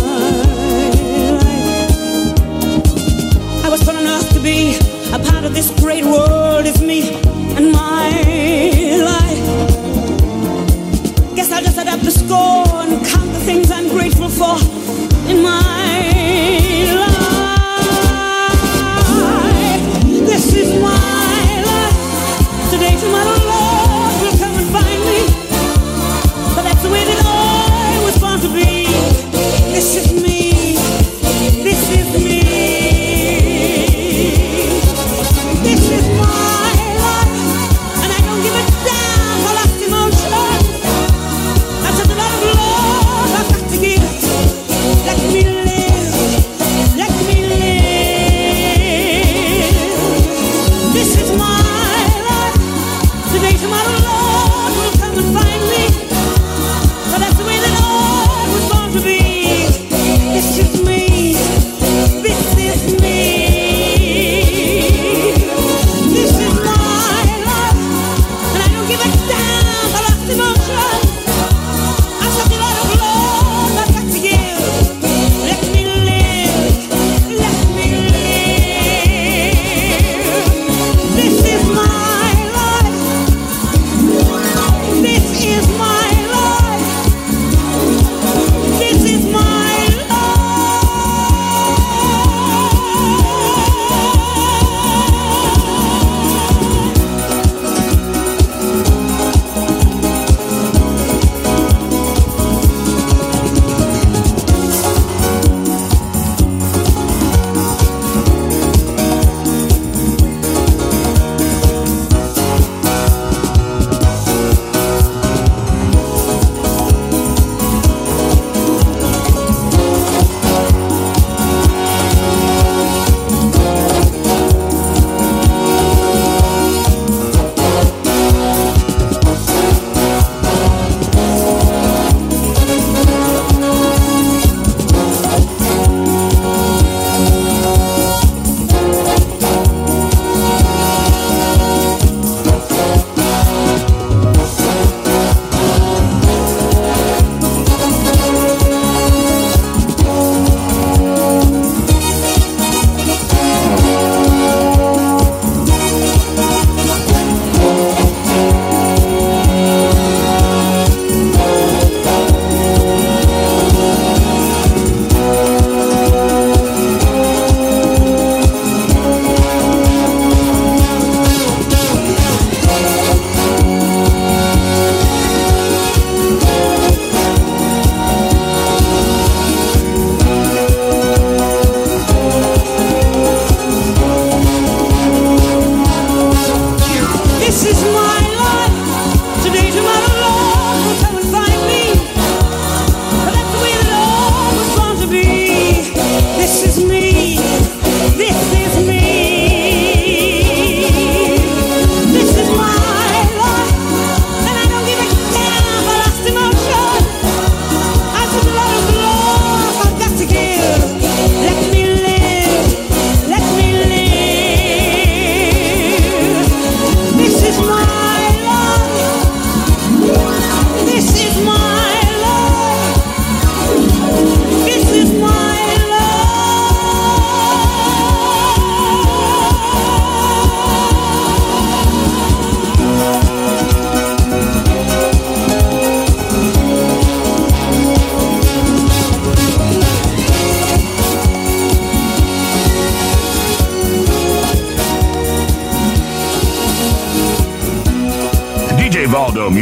I 3.65 3.69
was 3.69 3.83
put 3.83 3.95
on 3.95 4.05
earth 4.05 4.29
to 4.33 4.39
be 4.39 4.77
a 5.13 5.19
part 5.19 5.45
of 5.45 5.53
this 5.53 5.71
great 5.79 6.05
world. 6.05 6.65
It's 6.65 6.81
me 6.81 7.13
and 7.55 7.71
my 7.71 8.76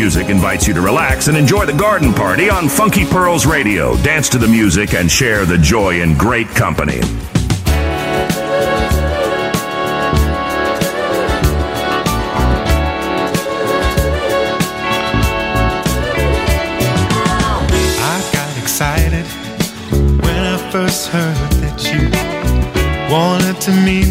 Music 0.06 0.30
invites 0.30 0.68
you 0.68 0.74
to 0.76 0.82
relax 0.82 1.30
and 1.30 1.36
enjoy 1.36 1.66
the 1.66 1.74
garden 1.74 2.14
party 2.14 2.48
on 2.48 2.70
Funky 2.70 3.06
Pearls 3.06 3.48
Radio. 3.48 3.98
Dance 4.04 4.30
to 4.30 4.38
the 4.38 4.48
music 4.48 4.94
and 4.94 5.10
share 5.10 5.48
the 5.48 5.58
joy 5.58 6.00
in 6.00 6.16
great 6.16 6.48
company. 6.50 7.00
excited 18.62 19.26
when 20.22 20.38
I 20.38 20.70
first 20.72 21.08
heard 21.08 21.36
that 21.64 21.82
you 21.84 22.02
wanted 23.12 23.60
to 23.62 23.72
meet 23.72 24.05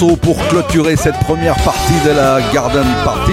pour 0.00 0.36
clôturer 0.48 0.96
cette 0.96 1.18
première 1.20 1.54
partie 1.56 2.00
de 2.04 2.10
la 2.10 2.40
Garden 2.52 2.86
Party. 3.04 3.32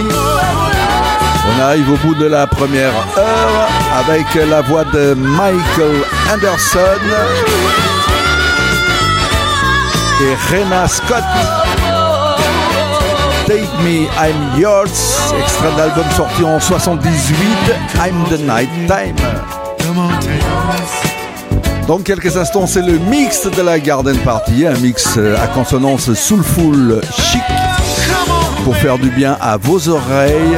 On 1.48 1.62
arrive 1.62 1.90
au 1.90 1.98
bout 1.98 2.16
de 2.16 2.26
la 2.26 2.48
première 2.48 2.92
heure 3.18 3.70
avec 3.98 4.26
la 4.36 4.62
voix 4.62 4.84
de 4.84 5.14
Michael 5.14 6.04
Anderson 6.32 7.00
et 10.22 10.36
Rena 10.54 10.88
Scott. 10.88 11.24
Take 13.48 13.70
Me, 13.84 14.08
I'm 14.20 14.60
Yours, 14.60 15.34
extrait 15.40 15.72
d'album 15.78 16.06
sorti 16.16 16.44
en 16.44 16.60
78, 16.60 17.74
I'm 17.96 18.26
the 18.30 18.40
Night 18.42 18.70
Time. 18.88 19.16
Dans 21.90 21.98
quelques 21.98 22.38
instants, 22.38 22.68
c'est 22.68 22.84
le 22.84 23.00
mix 23.00 23.48
de 23.48 23.64
la 23.64 23.80
Garden 23.80 24.16
Party, 24.20 24.68
un 24.68 24.78
mix 24.78 25.16
euh, 25.18 25.36
à 25.42 25.48
consonance 25.48 26.14
soulful 26.14 27.02
chic 27.12 27.42
pour 28.64 28.76
faire 28.76 29.00
du 29.00 29.10
bien 29.10 29.36
à 29.42 29.58
vos 29.58 29.90
oreilles. 29.90 30.56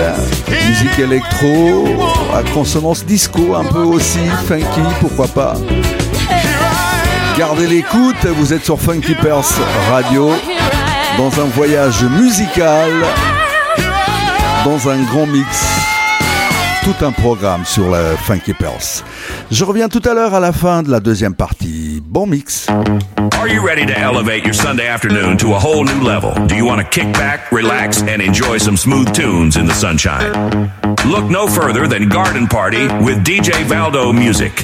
Musique 0.68 1.00
électro, 1.00 1.86
à 2.36 2.44
consonance 2.54 3.06
disco, 3.06 3.56
un 3.56 3.64
peu 3.64 3.80
aussi 3.80 4.20
funky, 4.46 4.82
pourquoi 5.00 5.30
pas. 5.30 5.54
Gardez 7.38 7.66
l'écoute, 7.66 8.26
vous 8.26 8.52
êtes 8.52 8.66
sur 8.66 8.78
Funky 8.78 9.16
Pearls 9.16 9.46
Radio, 9.90 10.34
dans 11.18 11.32
un 11.40 11.48
voyage 11.56 12.04
musical, 12.04 12.92
dans 14.66 14.90
un 14.90 15.02
grand 15.04 15.28
mix. 15.28 15.91
Tout 16.84 17.06
un 17.06 17.12
programme 17.12 17.64
sur 17.64 17.90
la 17.92 18.18
Funky 18.18 18.54
Pearls. 18.54 19.04
Je 19.52 19.64
reviens 19.64 19.88
tout 19.88 20.02
à 20.04 20.16
l'heure 20.16 20.34
à 20.34 20.40
la 20.40 20.52
fin 20.52 20.82
de 20.82 20.90
la 20.90 21.00
deuxième 21.00 21.36
partie. 21.36 22.02
Bon 22.04 22.26
mix. 22.26 22.66
Are 23.40 23.48
you 23.48 23.64
ready 23.64 23.86
to 23.86 23.94
elevate 23.94 24.44
your 24.46 24.56
Sunday 24.56 24.88
afternoon 24.88 25.38
to 25.38 25.54
a 25.54 25.60
whole 25.60 25.84
new 25.84 26.04
level? 26.04 26.34
Do 26.48 26.56
you 26.56 26.66
want 26.66 26.80
to 26.80 26.84
kick 26.84 27.12
back, 27.14 27.52
relax, 27.52 28.02
and 28.02 28.20
enjoy 28.20 28.58
some 28.58 28.78
smooth 28.78 29.14
tunes 29.14 29.58
in 29.58 29.68
the 29.68 29.74
sunshine? 29.74 30.72
Look 31.06 31.30
no 31.30 31.48
further 31.48 31.88
than 31.88 32.10
Garden 32.10 32.48
Party 32.48 32.88
with 33.04 33.24
DJ 33.24 33.64
Valdo 33.66 34.12
Music. 34.12 34.64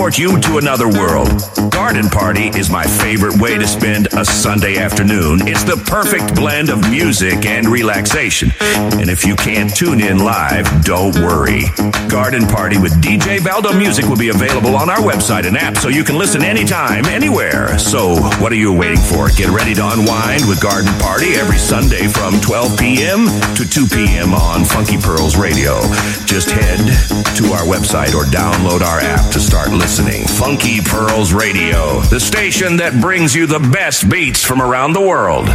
you 0.09 0.39
to 0.41 0.57
another 0.57 0.87
world. 0.87 1.29
Garden 1.69 2.09
Party 2.09 2.47
is 2.57 2.69
my 2.69 2.83
favorite 2.83 3.39
way 3.39 3.57
to 3.57 3.67
spend 3.67 4.07
a 4.13 4.25
Sunday 4.25 4.77
afternoon. 4.77 5.47
It's 5.47 5.63
the 5.63 5.77
perfect 5.85 6.35
blend 6.35 6.69
of 6.69 6.89
music 6.89 7.45
and 7.45 7.67
relaxation. 7.67 8.51
And 8.61 9.09
if 9.09 9.25
you 9.25 9.35
can't 9.35 9.73
tune 9.73 10.01
in 10.01 10.17
live, 10.17 10.65
don't 10.83 11.13
worry. 11.15 11.63
Garden 12.09 12.47
Party 12.47 12.77
with 12.77 12.93
DJ 13.01 13.39
Valdo 13.39 13.77
Music 13.77 14.05
will 14.05 14.17
be 14.17 14.29
available 14.29 14.75
on 14.75 14.89
our 14.89 14.97
website 14.97 15.45
and 15.45 15.55
app 15.55 15.77
so 15.77 15.87
you 15.87 16.03
can 16.03 16.17
listen 16.17 16.41
anytime, 16.41 17.05
anywhere. 17.05 17.77
So, 17.77 18.15
what 18.41 18.51
are 18.51 18.55
you 18.55 18.73
waiting 18.73 18.99
for? 18.99 19.29
Get 19.29 19.49
ready 19.49 19.73
to 19.75 19.87
unwind 19.87 20.47
with 20.47 20.61
Garden 20.61 20.91
Party 20.99 21.35
every 21.35 21.57
Sunday 21.57 22.07
from 22.07 22.41
12 22.41 22.77
p.m. 22.77 23.27
to 23.55 23.69
2 23.69 23.87
p.m. 23.87 24.33
on 24.33 24.65
Funky 24.65 24.97
Pearls 24.97 25.37
Radio. 25.37 25.79
Just 26.25 26.49
head 26.49 26.79
to 27.37 27.53
our 27.53 27.63
website 27.63 28.13
or 28.13 28.25
download 28.25 28.81
our 28.81 28.99
app 28.99 29.31
to 29.31 29.39
start 29.39 29.69
listening. 29.91 30.25
Funky 30.25 30.79
Pearls 30.79 31.33
Radio, 31.33 31.99
the 32.03 32.17
station 32.17 32.77
that 32.77 33.01
brings 33.01 33.35
you 33.35 33.45
the 33.45 33.59
best 33.59 34.09
beats 34.09 34.41
from 34.41 34.61
around 34.61 34.93
the 34.93 35.01
world. 35.01 35.49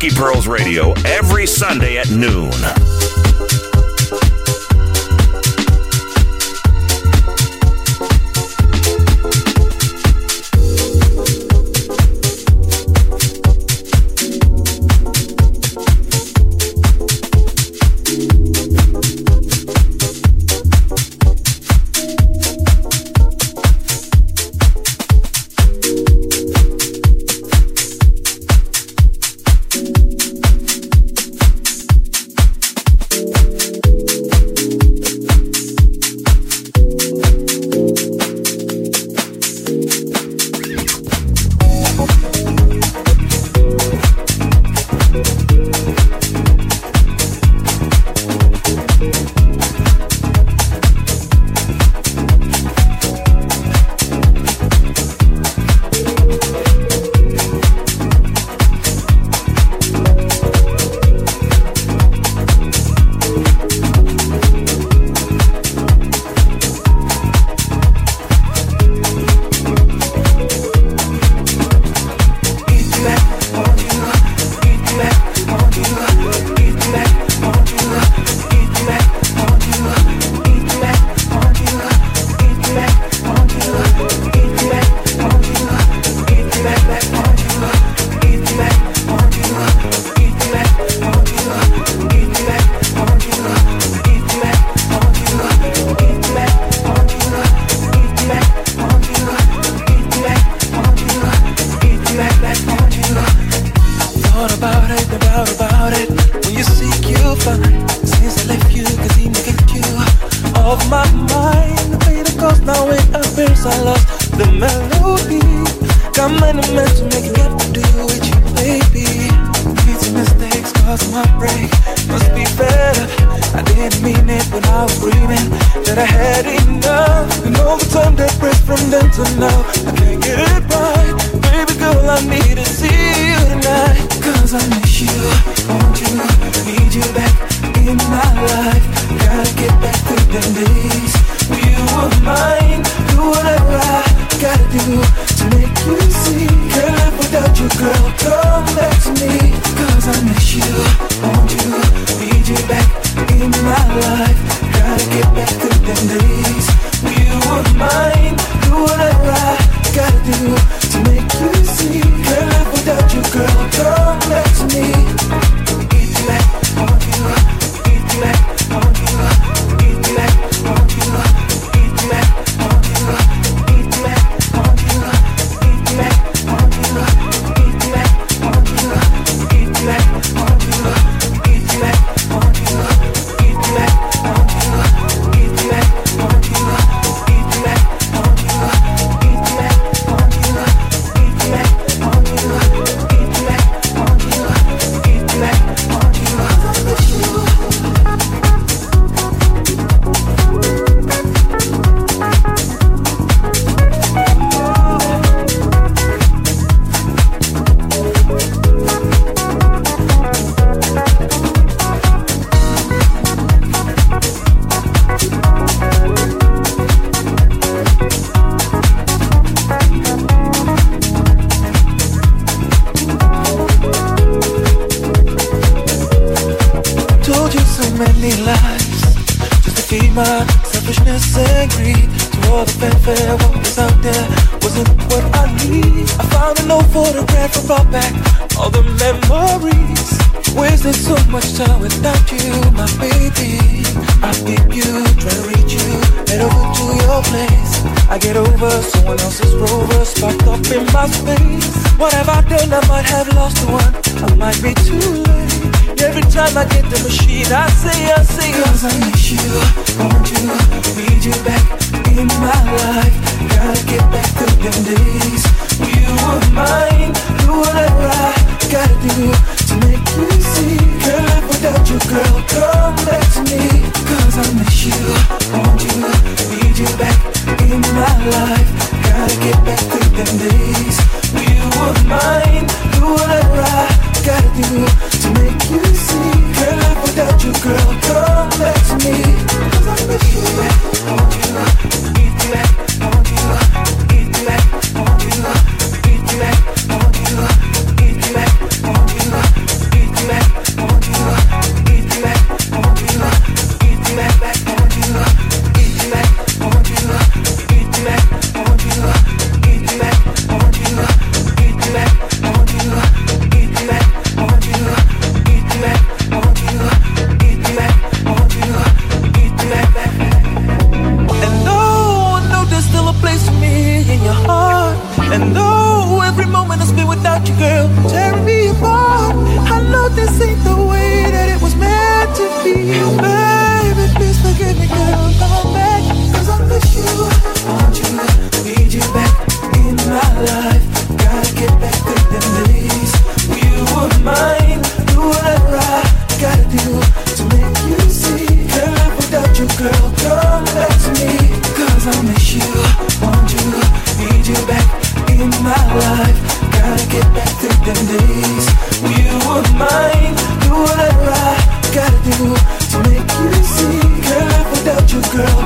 Funky 0.00 0.16
Pearls 0.16 0.48
Radio 0.48 0.92
every 1.04 1.44
Sunday 1.46 1.98
at 1.98 2.08
noon. 2.08 2.79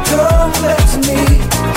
Come 0.03 0.53
back 0.63 0.79
to 0.91 0.99
me, 1.07 1.74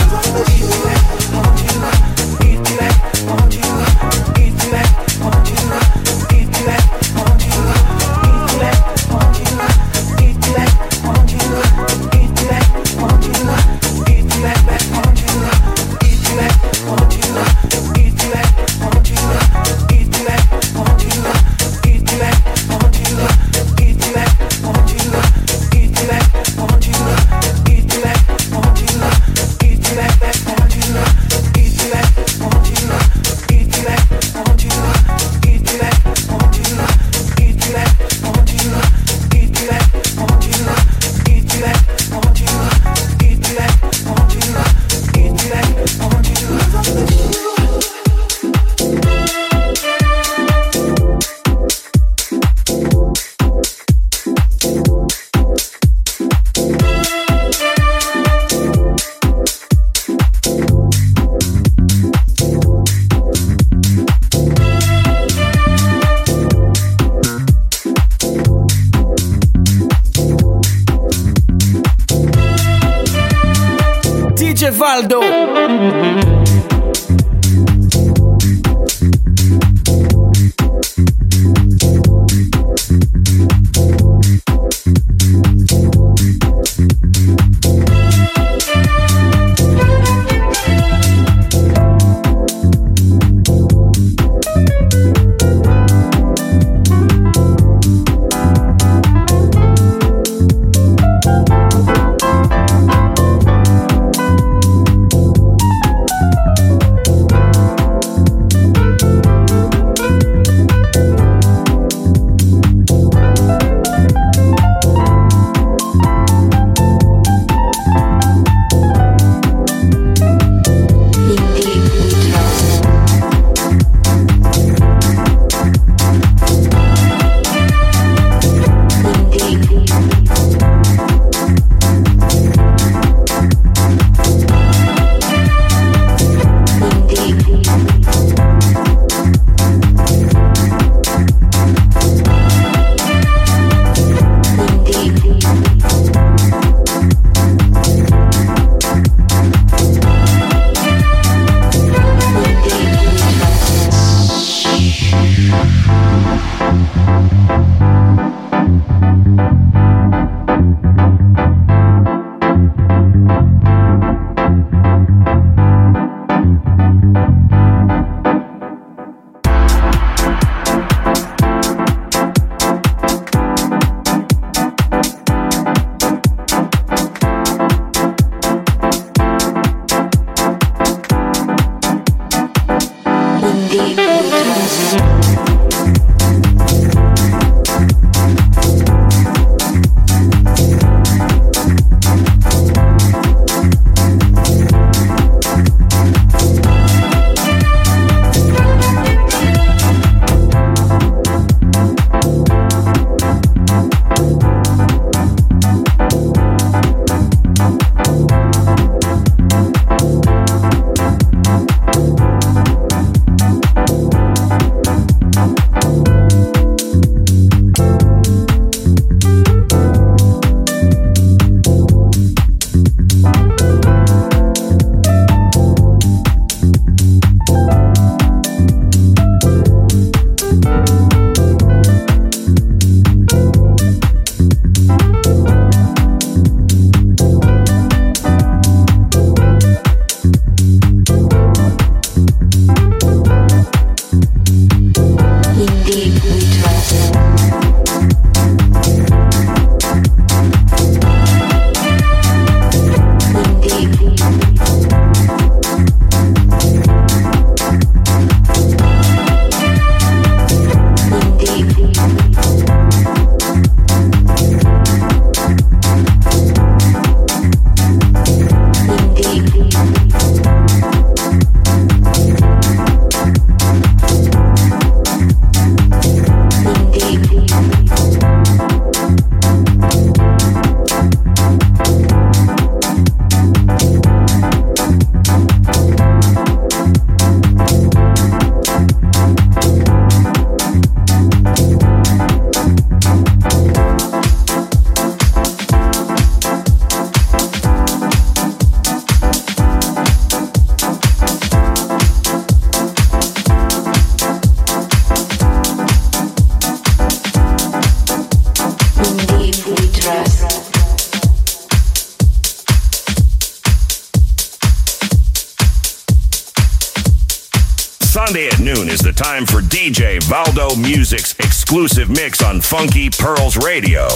time 319.18 319.48
for 319.48 319.61
DJ 319.61 320.19
Valdo 320.19 320.80
Music's 320.80 321.34
exclusive 321.39 322.07
mix 322.07 322.44
on 322.44 322.61
Funky 322.61 323.10
Pearls 323.10 323.57
Radio. 323.57 324.07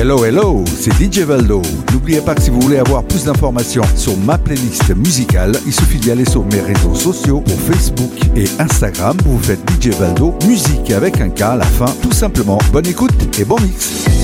Hello, 0.00 0.24
hello, 0.24 0.64
c'est 0.66 0.94
DJ 0.94 1.26
Valdo. 1.26 1.60
N'oubliez 1.92 2.22
pas 2.22 2.34
que 2.34 2.40
si 2.40 2.48
vous 2.48 2.58
voulez 2.62 2.78
avoir 2.78 3.04
plus 3.04 3.24
d'informations 3.24 3.82
sur 3.96 4.16
ma 4.16 4.38
playlist 4.38 4.96
musicale, 4.96 5.52
il 5.66 5.74
suffit 5.74 5.98
d'y 5.98 6.10
aller 6.10 6.24
sur 6.24 6.42
mes 6.46 6.60
réseaux 6.60 6.94
sociaux, 6.94 7.42
pour 7.42 7.60
Facebook 7.60 8.10
et 8.34 8.46
Instagram. 8.58 9.14
Vous 9.26 9.38
faites 9.38 9.60
DJ 9.70 9.88
Valdo, 9.88 10.34
musique 10.46 10.90
avec 10.90 11.20
un 11.20 11.28
K 11.28 11.42
à 11.42 11.56
la 11.56 11.66
fin, 11.66 11.94
tout 12.00 12.12
simplement. 12.12 12.56
Bonne 12.72 12.86
écoute 12.86 13.12
et 13.38 13.44
bon 13.44 13.60
mix. 13.60 14.19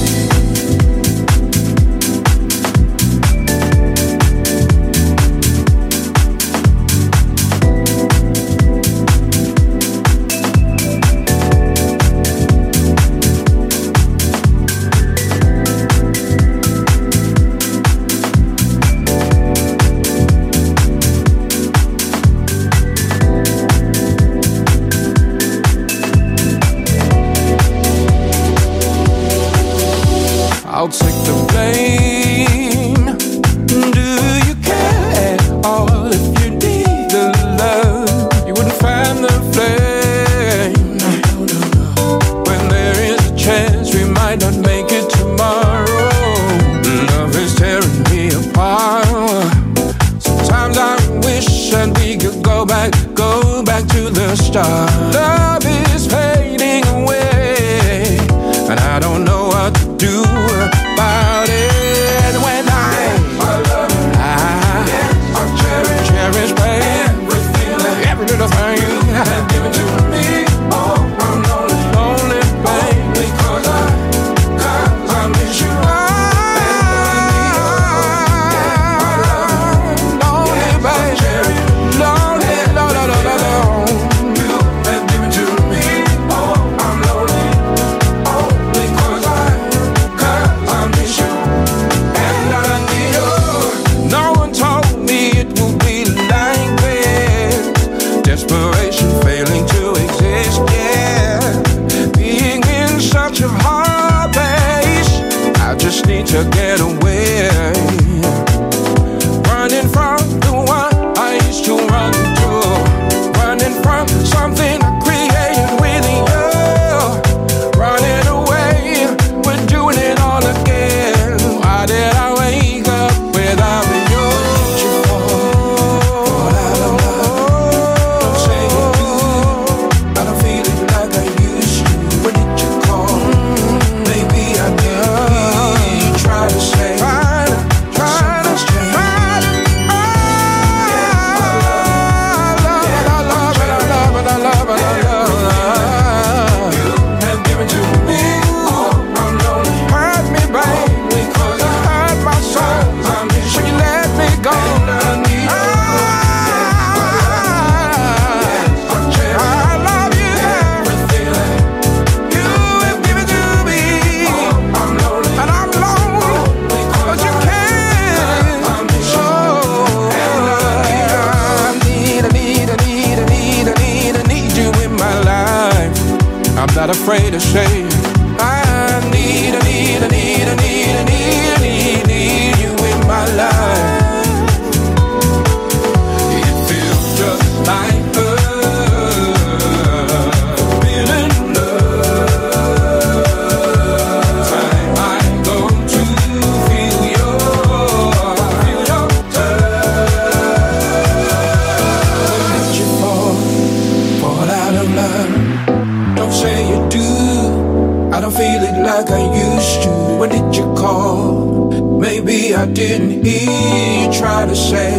like 208.96 209.10
I 209.10 209.24
used 209.54 209.82
to. 209.82 209.90
When 210.18 210.30
did 210.30 210.56
you 210.56 210.64
call? 210.74 212.00
Maybe 212.00 212.54
I 212.54 212.64
didn't 212.64 213.24
hear 213.24 214.06
you 214.06 214.18
try 214.18 214.46
to 214.46 214.56
say 214.56 214.90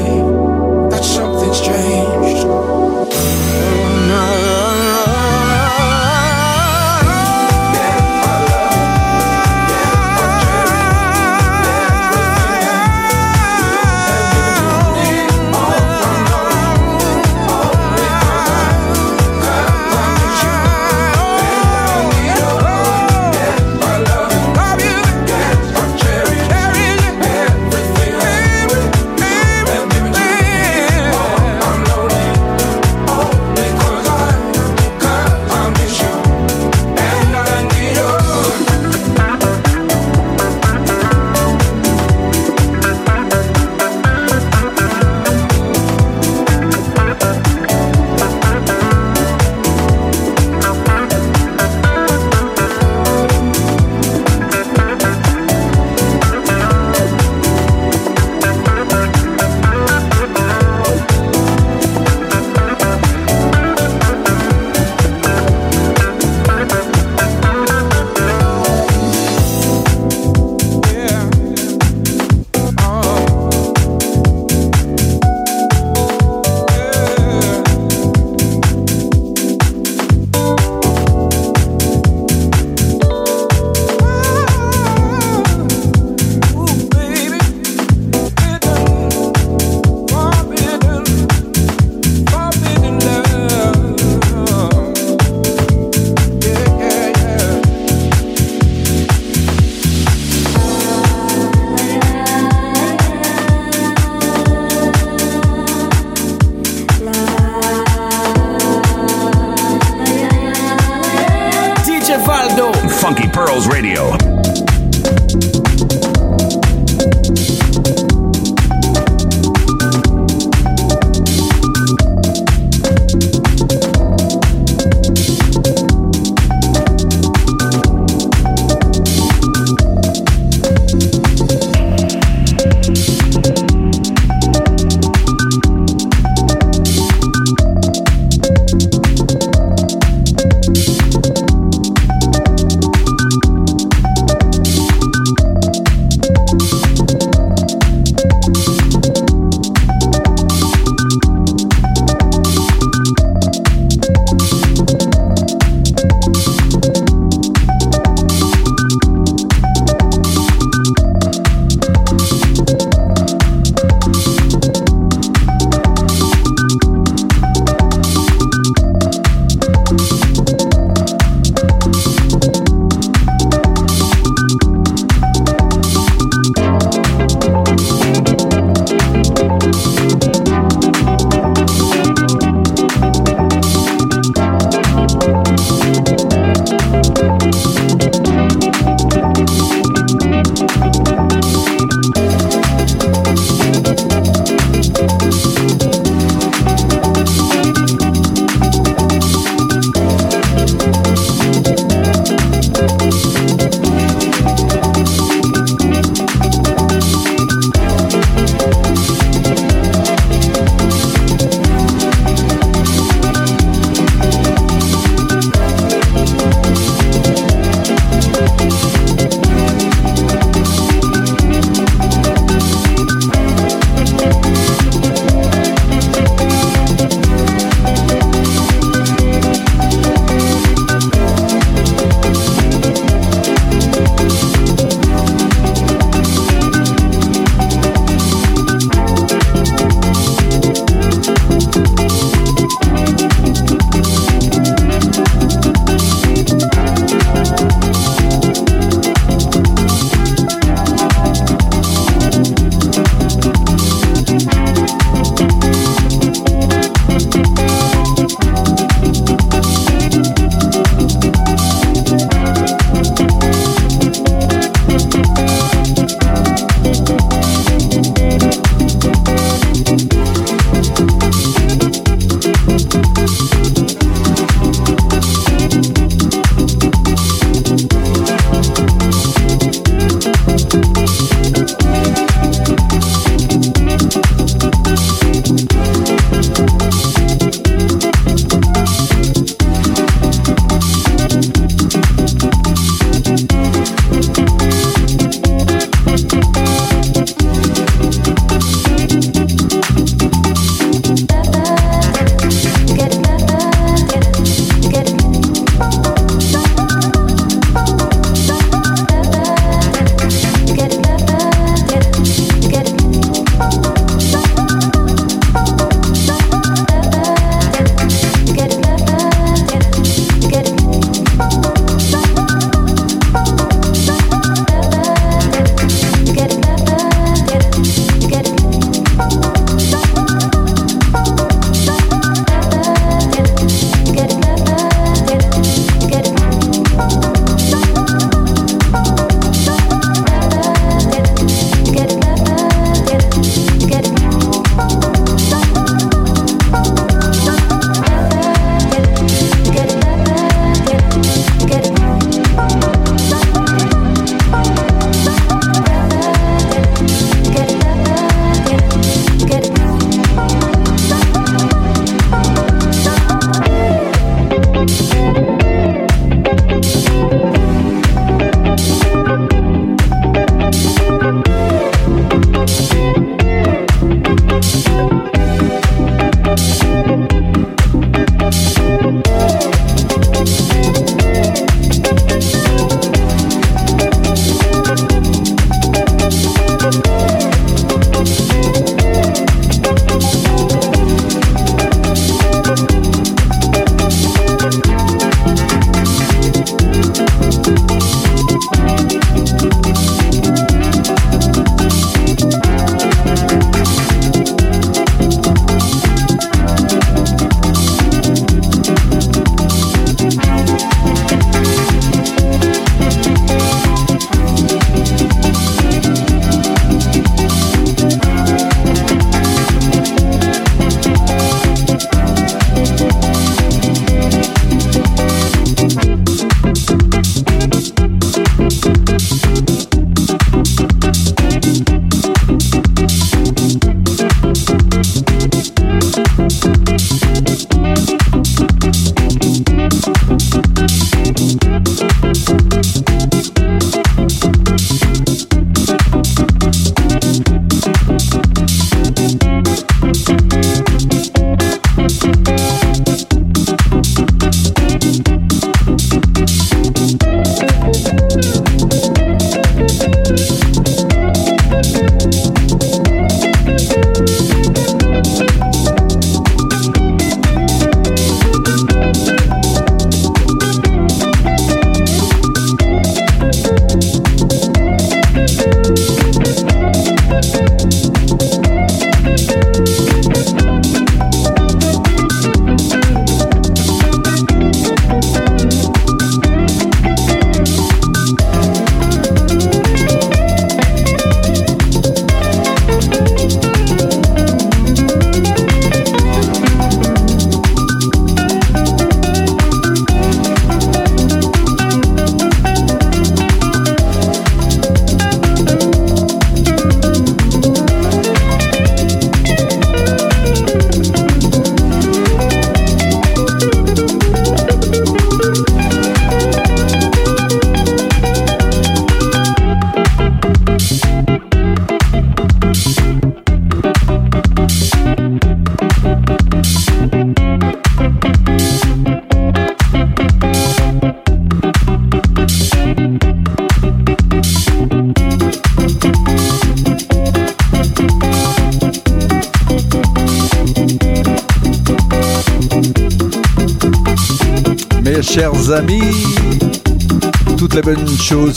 that 0.91 1.03
something's 1.03 1.61
changed. 1.61 2.45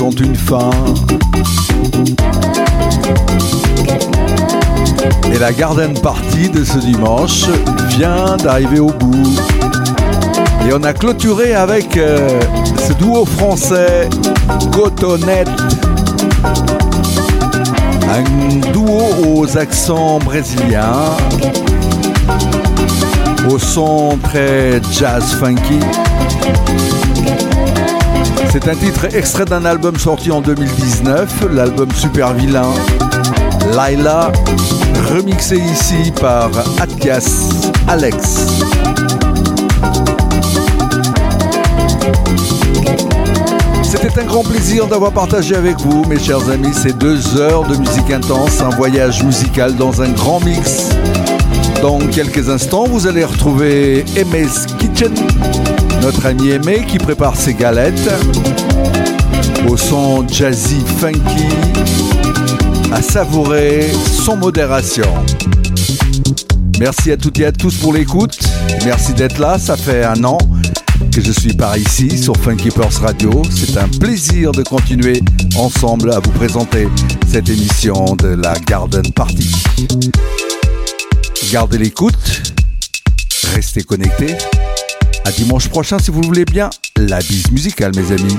Une 0.09 0.35
fin. 0.35 0.71
Et 5.31 5.39
la 5.39 5.53
garden 5.53 5.93
party 6.01 6.49
de 6.49 6.65
ce 6.65 6.79
dimanche 6.79 7.45
vient 7.89 8.39
d'arriver 8.39 8.81
au 8.81 8.87
bout. 8.87 9.29
Et 10.67 10.73
on 10.73 10.83
a 10.85 10.95
clôturé 10.95 11.55
avec 11.55 11.99
euh, 11.99 12.41
ce 12.89 12.95
duo 12.95 13.27
français 13.27 14.09
Cotonnette. 14.73 15.51
Un 18.09 18.73
duo 18.73 19.03
aux 19.27 19.59
accents 19.59 20.19
brésiliens, 20.19 21.15
au 23.51 23.59
son 23.59 24.19
très 24.23 24.81
jazz 24.93 25.35
funky. 25.39 25.81
C'est 28.53 28.67
un 28.67 28.75
titre 28.75 29.15
extrait 29.15 29.45
d'un 29.45 29.65
album 29.65 29.97
sorti 29.97 30.33
en 30.33 30.41
2019, 30.41 31.53
l'album 31.53 31.89
Super 31.93 32.35
Vilain. 32.35 32.69
Laila, 33.77 34.33
remixé 35.09 35.57
ici 35.57 36.13
par 36.21 36.51
Athias 36.81 37.49
Alex. 37.87 38.17
C'était 43.85 44.19
un 44.21 44.25
grand 44.25 44.43
plaisir 44.43 44.89
d'avoir 44.89 45.13
partagé 45.13 45.55
avec 45.55 45.79
vous, 45.79 46.05
mes 46.07 46.19
chers 46.19 46.51
amis, 46.51 46.75
ces 46.75 46.93
deux 46.93 47.37
heures 47.37 47.63
de 47.69 47.77
musique 47.77 48.11
intense, 48.11 48.61
un 48.61 48.71
voyage 48.71 49.23
musical 49.23 49.77
dans 49.77 50.03
un 50.03 50.09
grand 50.09 50.41
mix. 50.41 50.89
Dans 51.83 51.99
quelques 51.99 52.49
instants, 52.49 52.85
vous 52.89 53.07
allez 53.07 53.25
retrouver 53.25 54.05
Aimé's 54.17 54.67
Kitchen, 54.79 55.15
notre 56.03 56.27
ami 56.27 56.51
Aimé 56.51 56.85
qui 56.87 56.99
prépare 56.99 57.37
ses 57.37 57.55
galettes 57.55 58.11
au 59.69 59.77
son 59.77 60.27
jazzy 60.27 60.83
funky 60.99 61.47
à 62.93 63.03
savourer 63.03 63.91
sans 64.25 64.37
modération. 64.37 65.07
Merci 66.79 67.13
à 67.13 67.17
toutes 67.17 67.39
et 67.39 67.47
à 67.47 67.53
tous 67.53 67.77
pour 67.77 67.93
l'écoute. 67.93 68.39
Merci 68.85 69.13
d'être 69.13 69.39
là. 69.39 69.59
Ça 69.59 69.77
fait 69.77 70.05
un 70.05 70.25
an 70.25 70.39
que 71.13 71.21
je 71.21 71.33
suis 71.33 71.53
par 71.53 71.77
ici 71.77 72.17
sur 72.19 72.37
Funky 72.37 72.71
Purse 72.71 72.99
Radio. 72.99 73.43
C'est 73.51 73.77
un 73.77 73.89
plaisir 73.89 74.53
de 74.53 74.63
continuer 74.63 75.21
ensemble 75.57 76.13
à 76.13 76.21
vous 76.21 76.31
présenter 76.33 76.89
cette 77.27 77.49
émission 77.49 78.17
de 78.17 78.29
la 78.29 78.55
Garden 78.67 79.11
Party. 79.13 79.53
Gardez 81.53 81.79
l'écoute. 81.79 82.15
Restez 83.55 83.83
connectés. 83.83 84.37
Dimanche 85.31 85.69
prochain 85.69 85.99
si 85.99 86.11
vous 86.11 86.21
le 86.21 86.27
voulez 86.27 86.45
bien. 86.45 86.71
La 86.97 87.21
bise 87.21 87.51
musicale 87.53 87.93
mes 87.95 88.13
amis. 88.13 88.37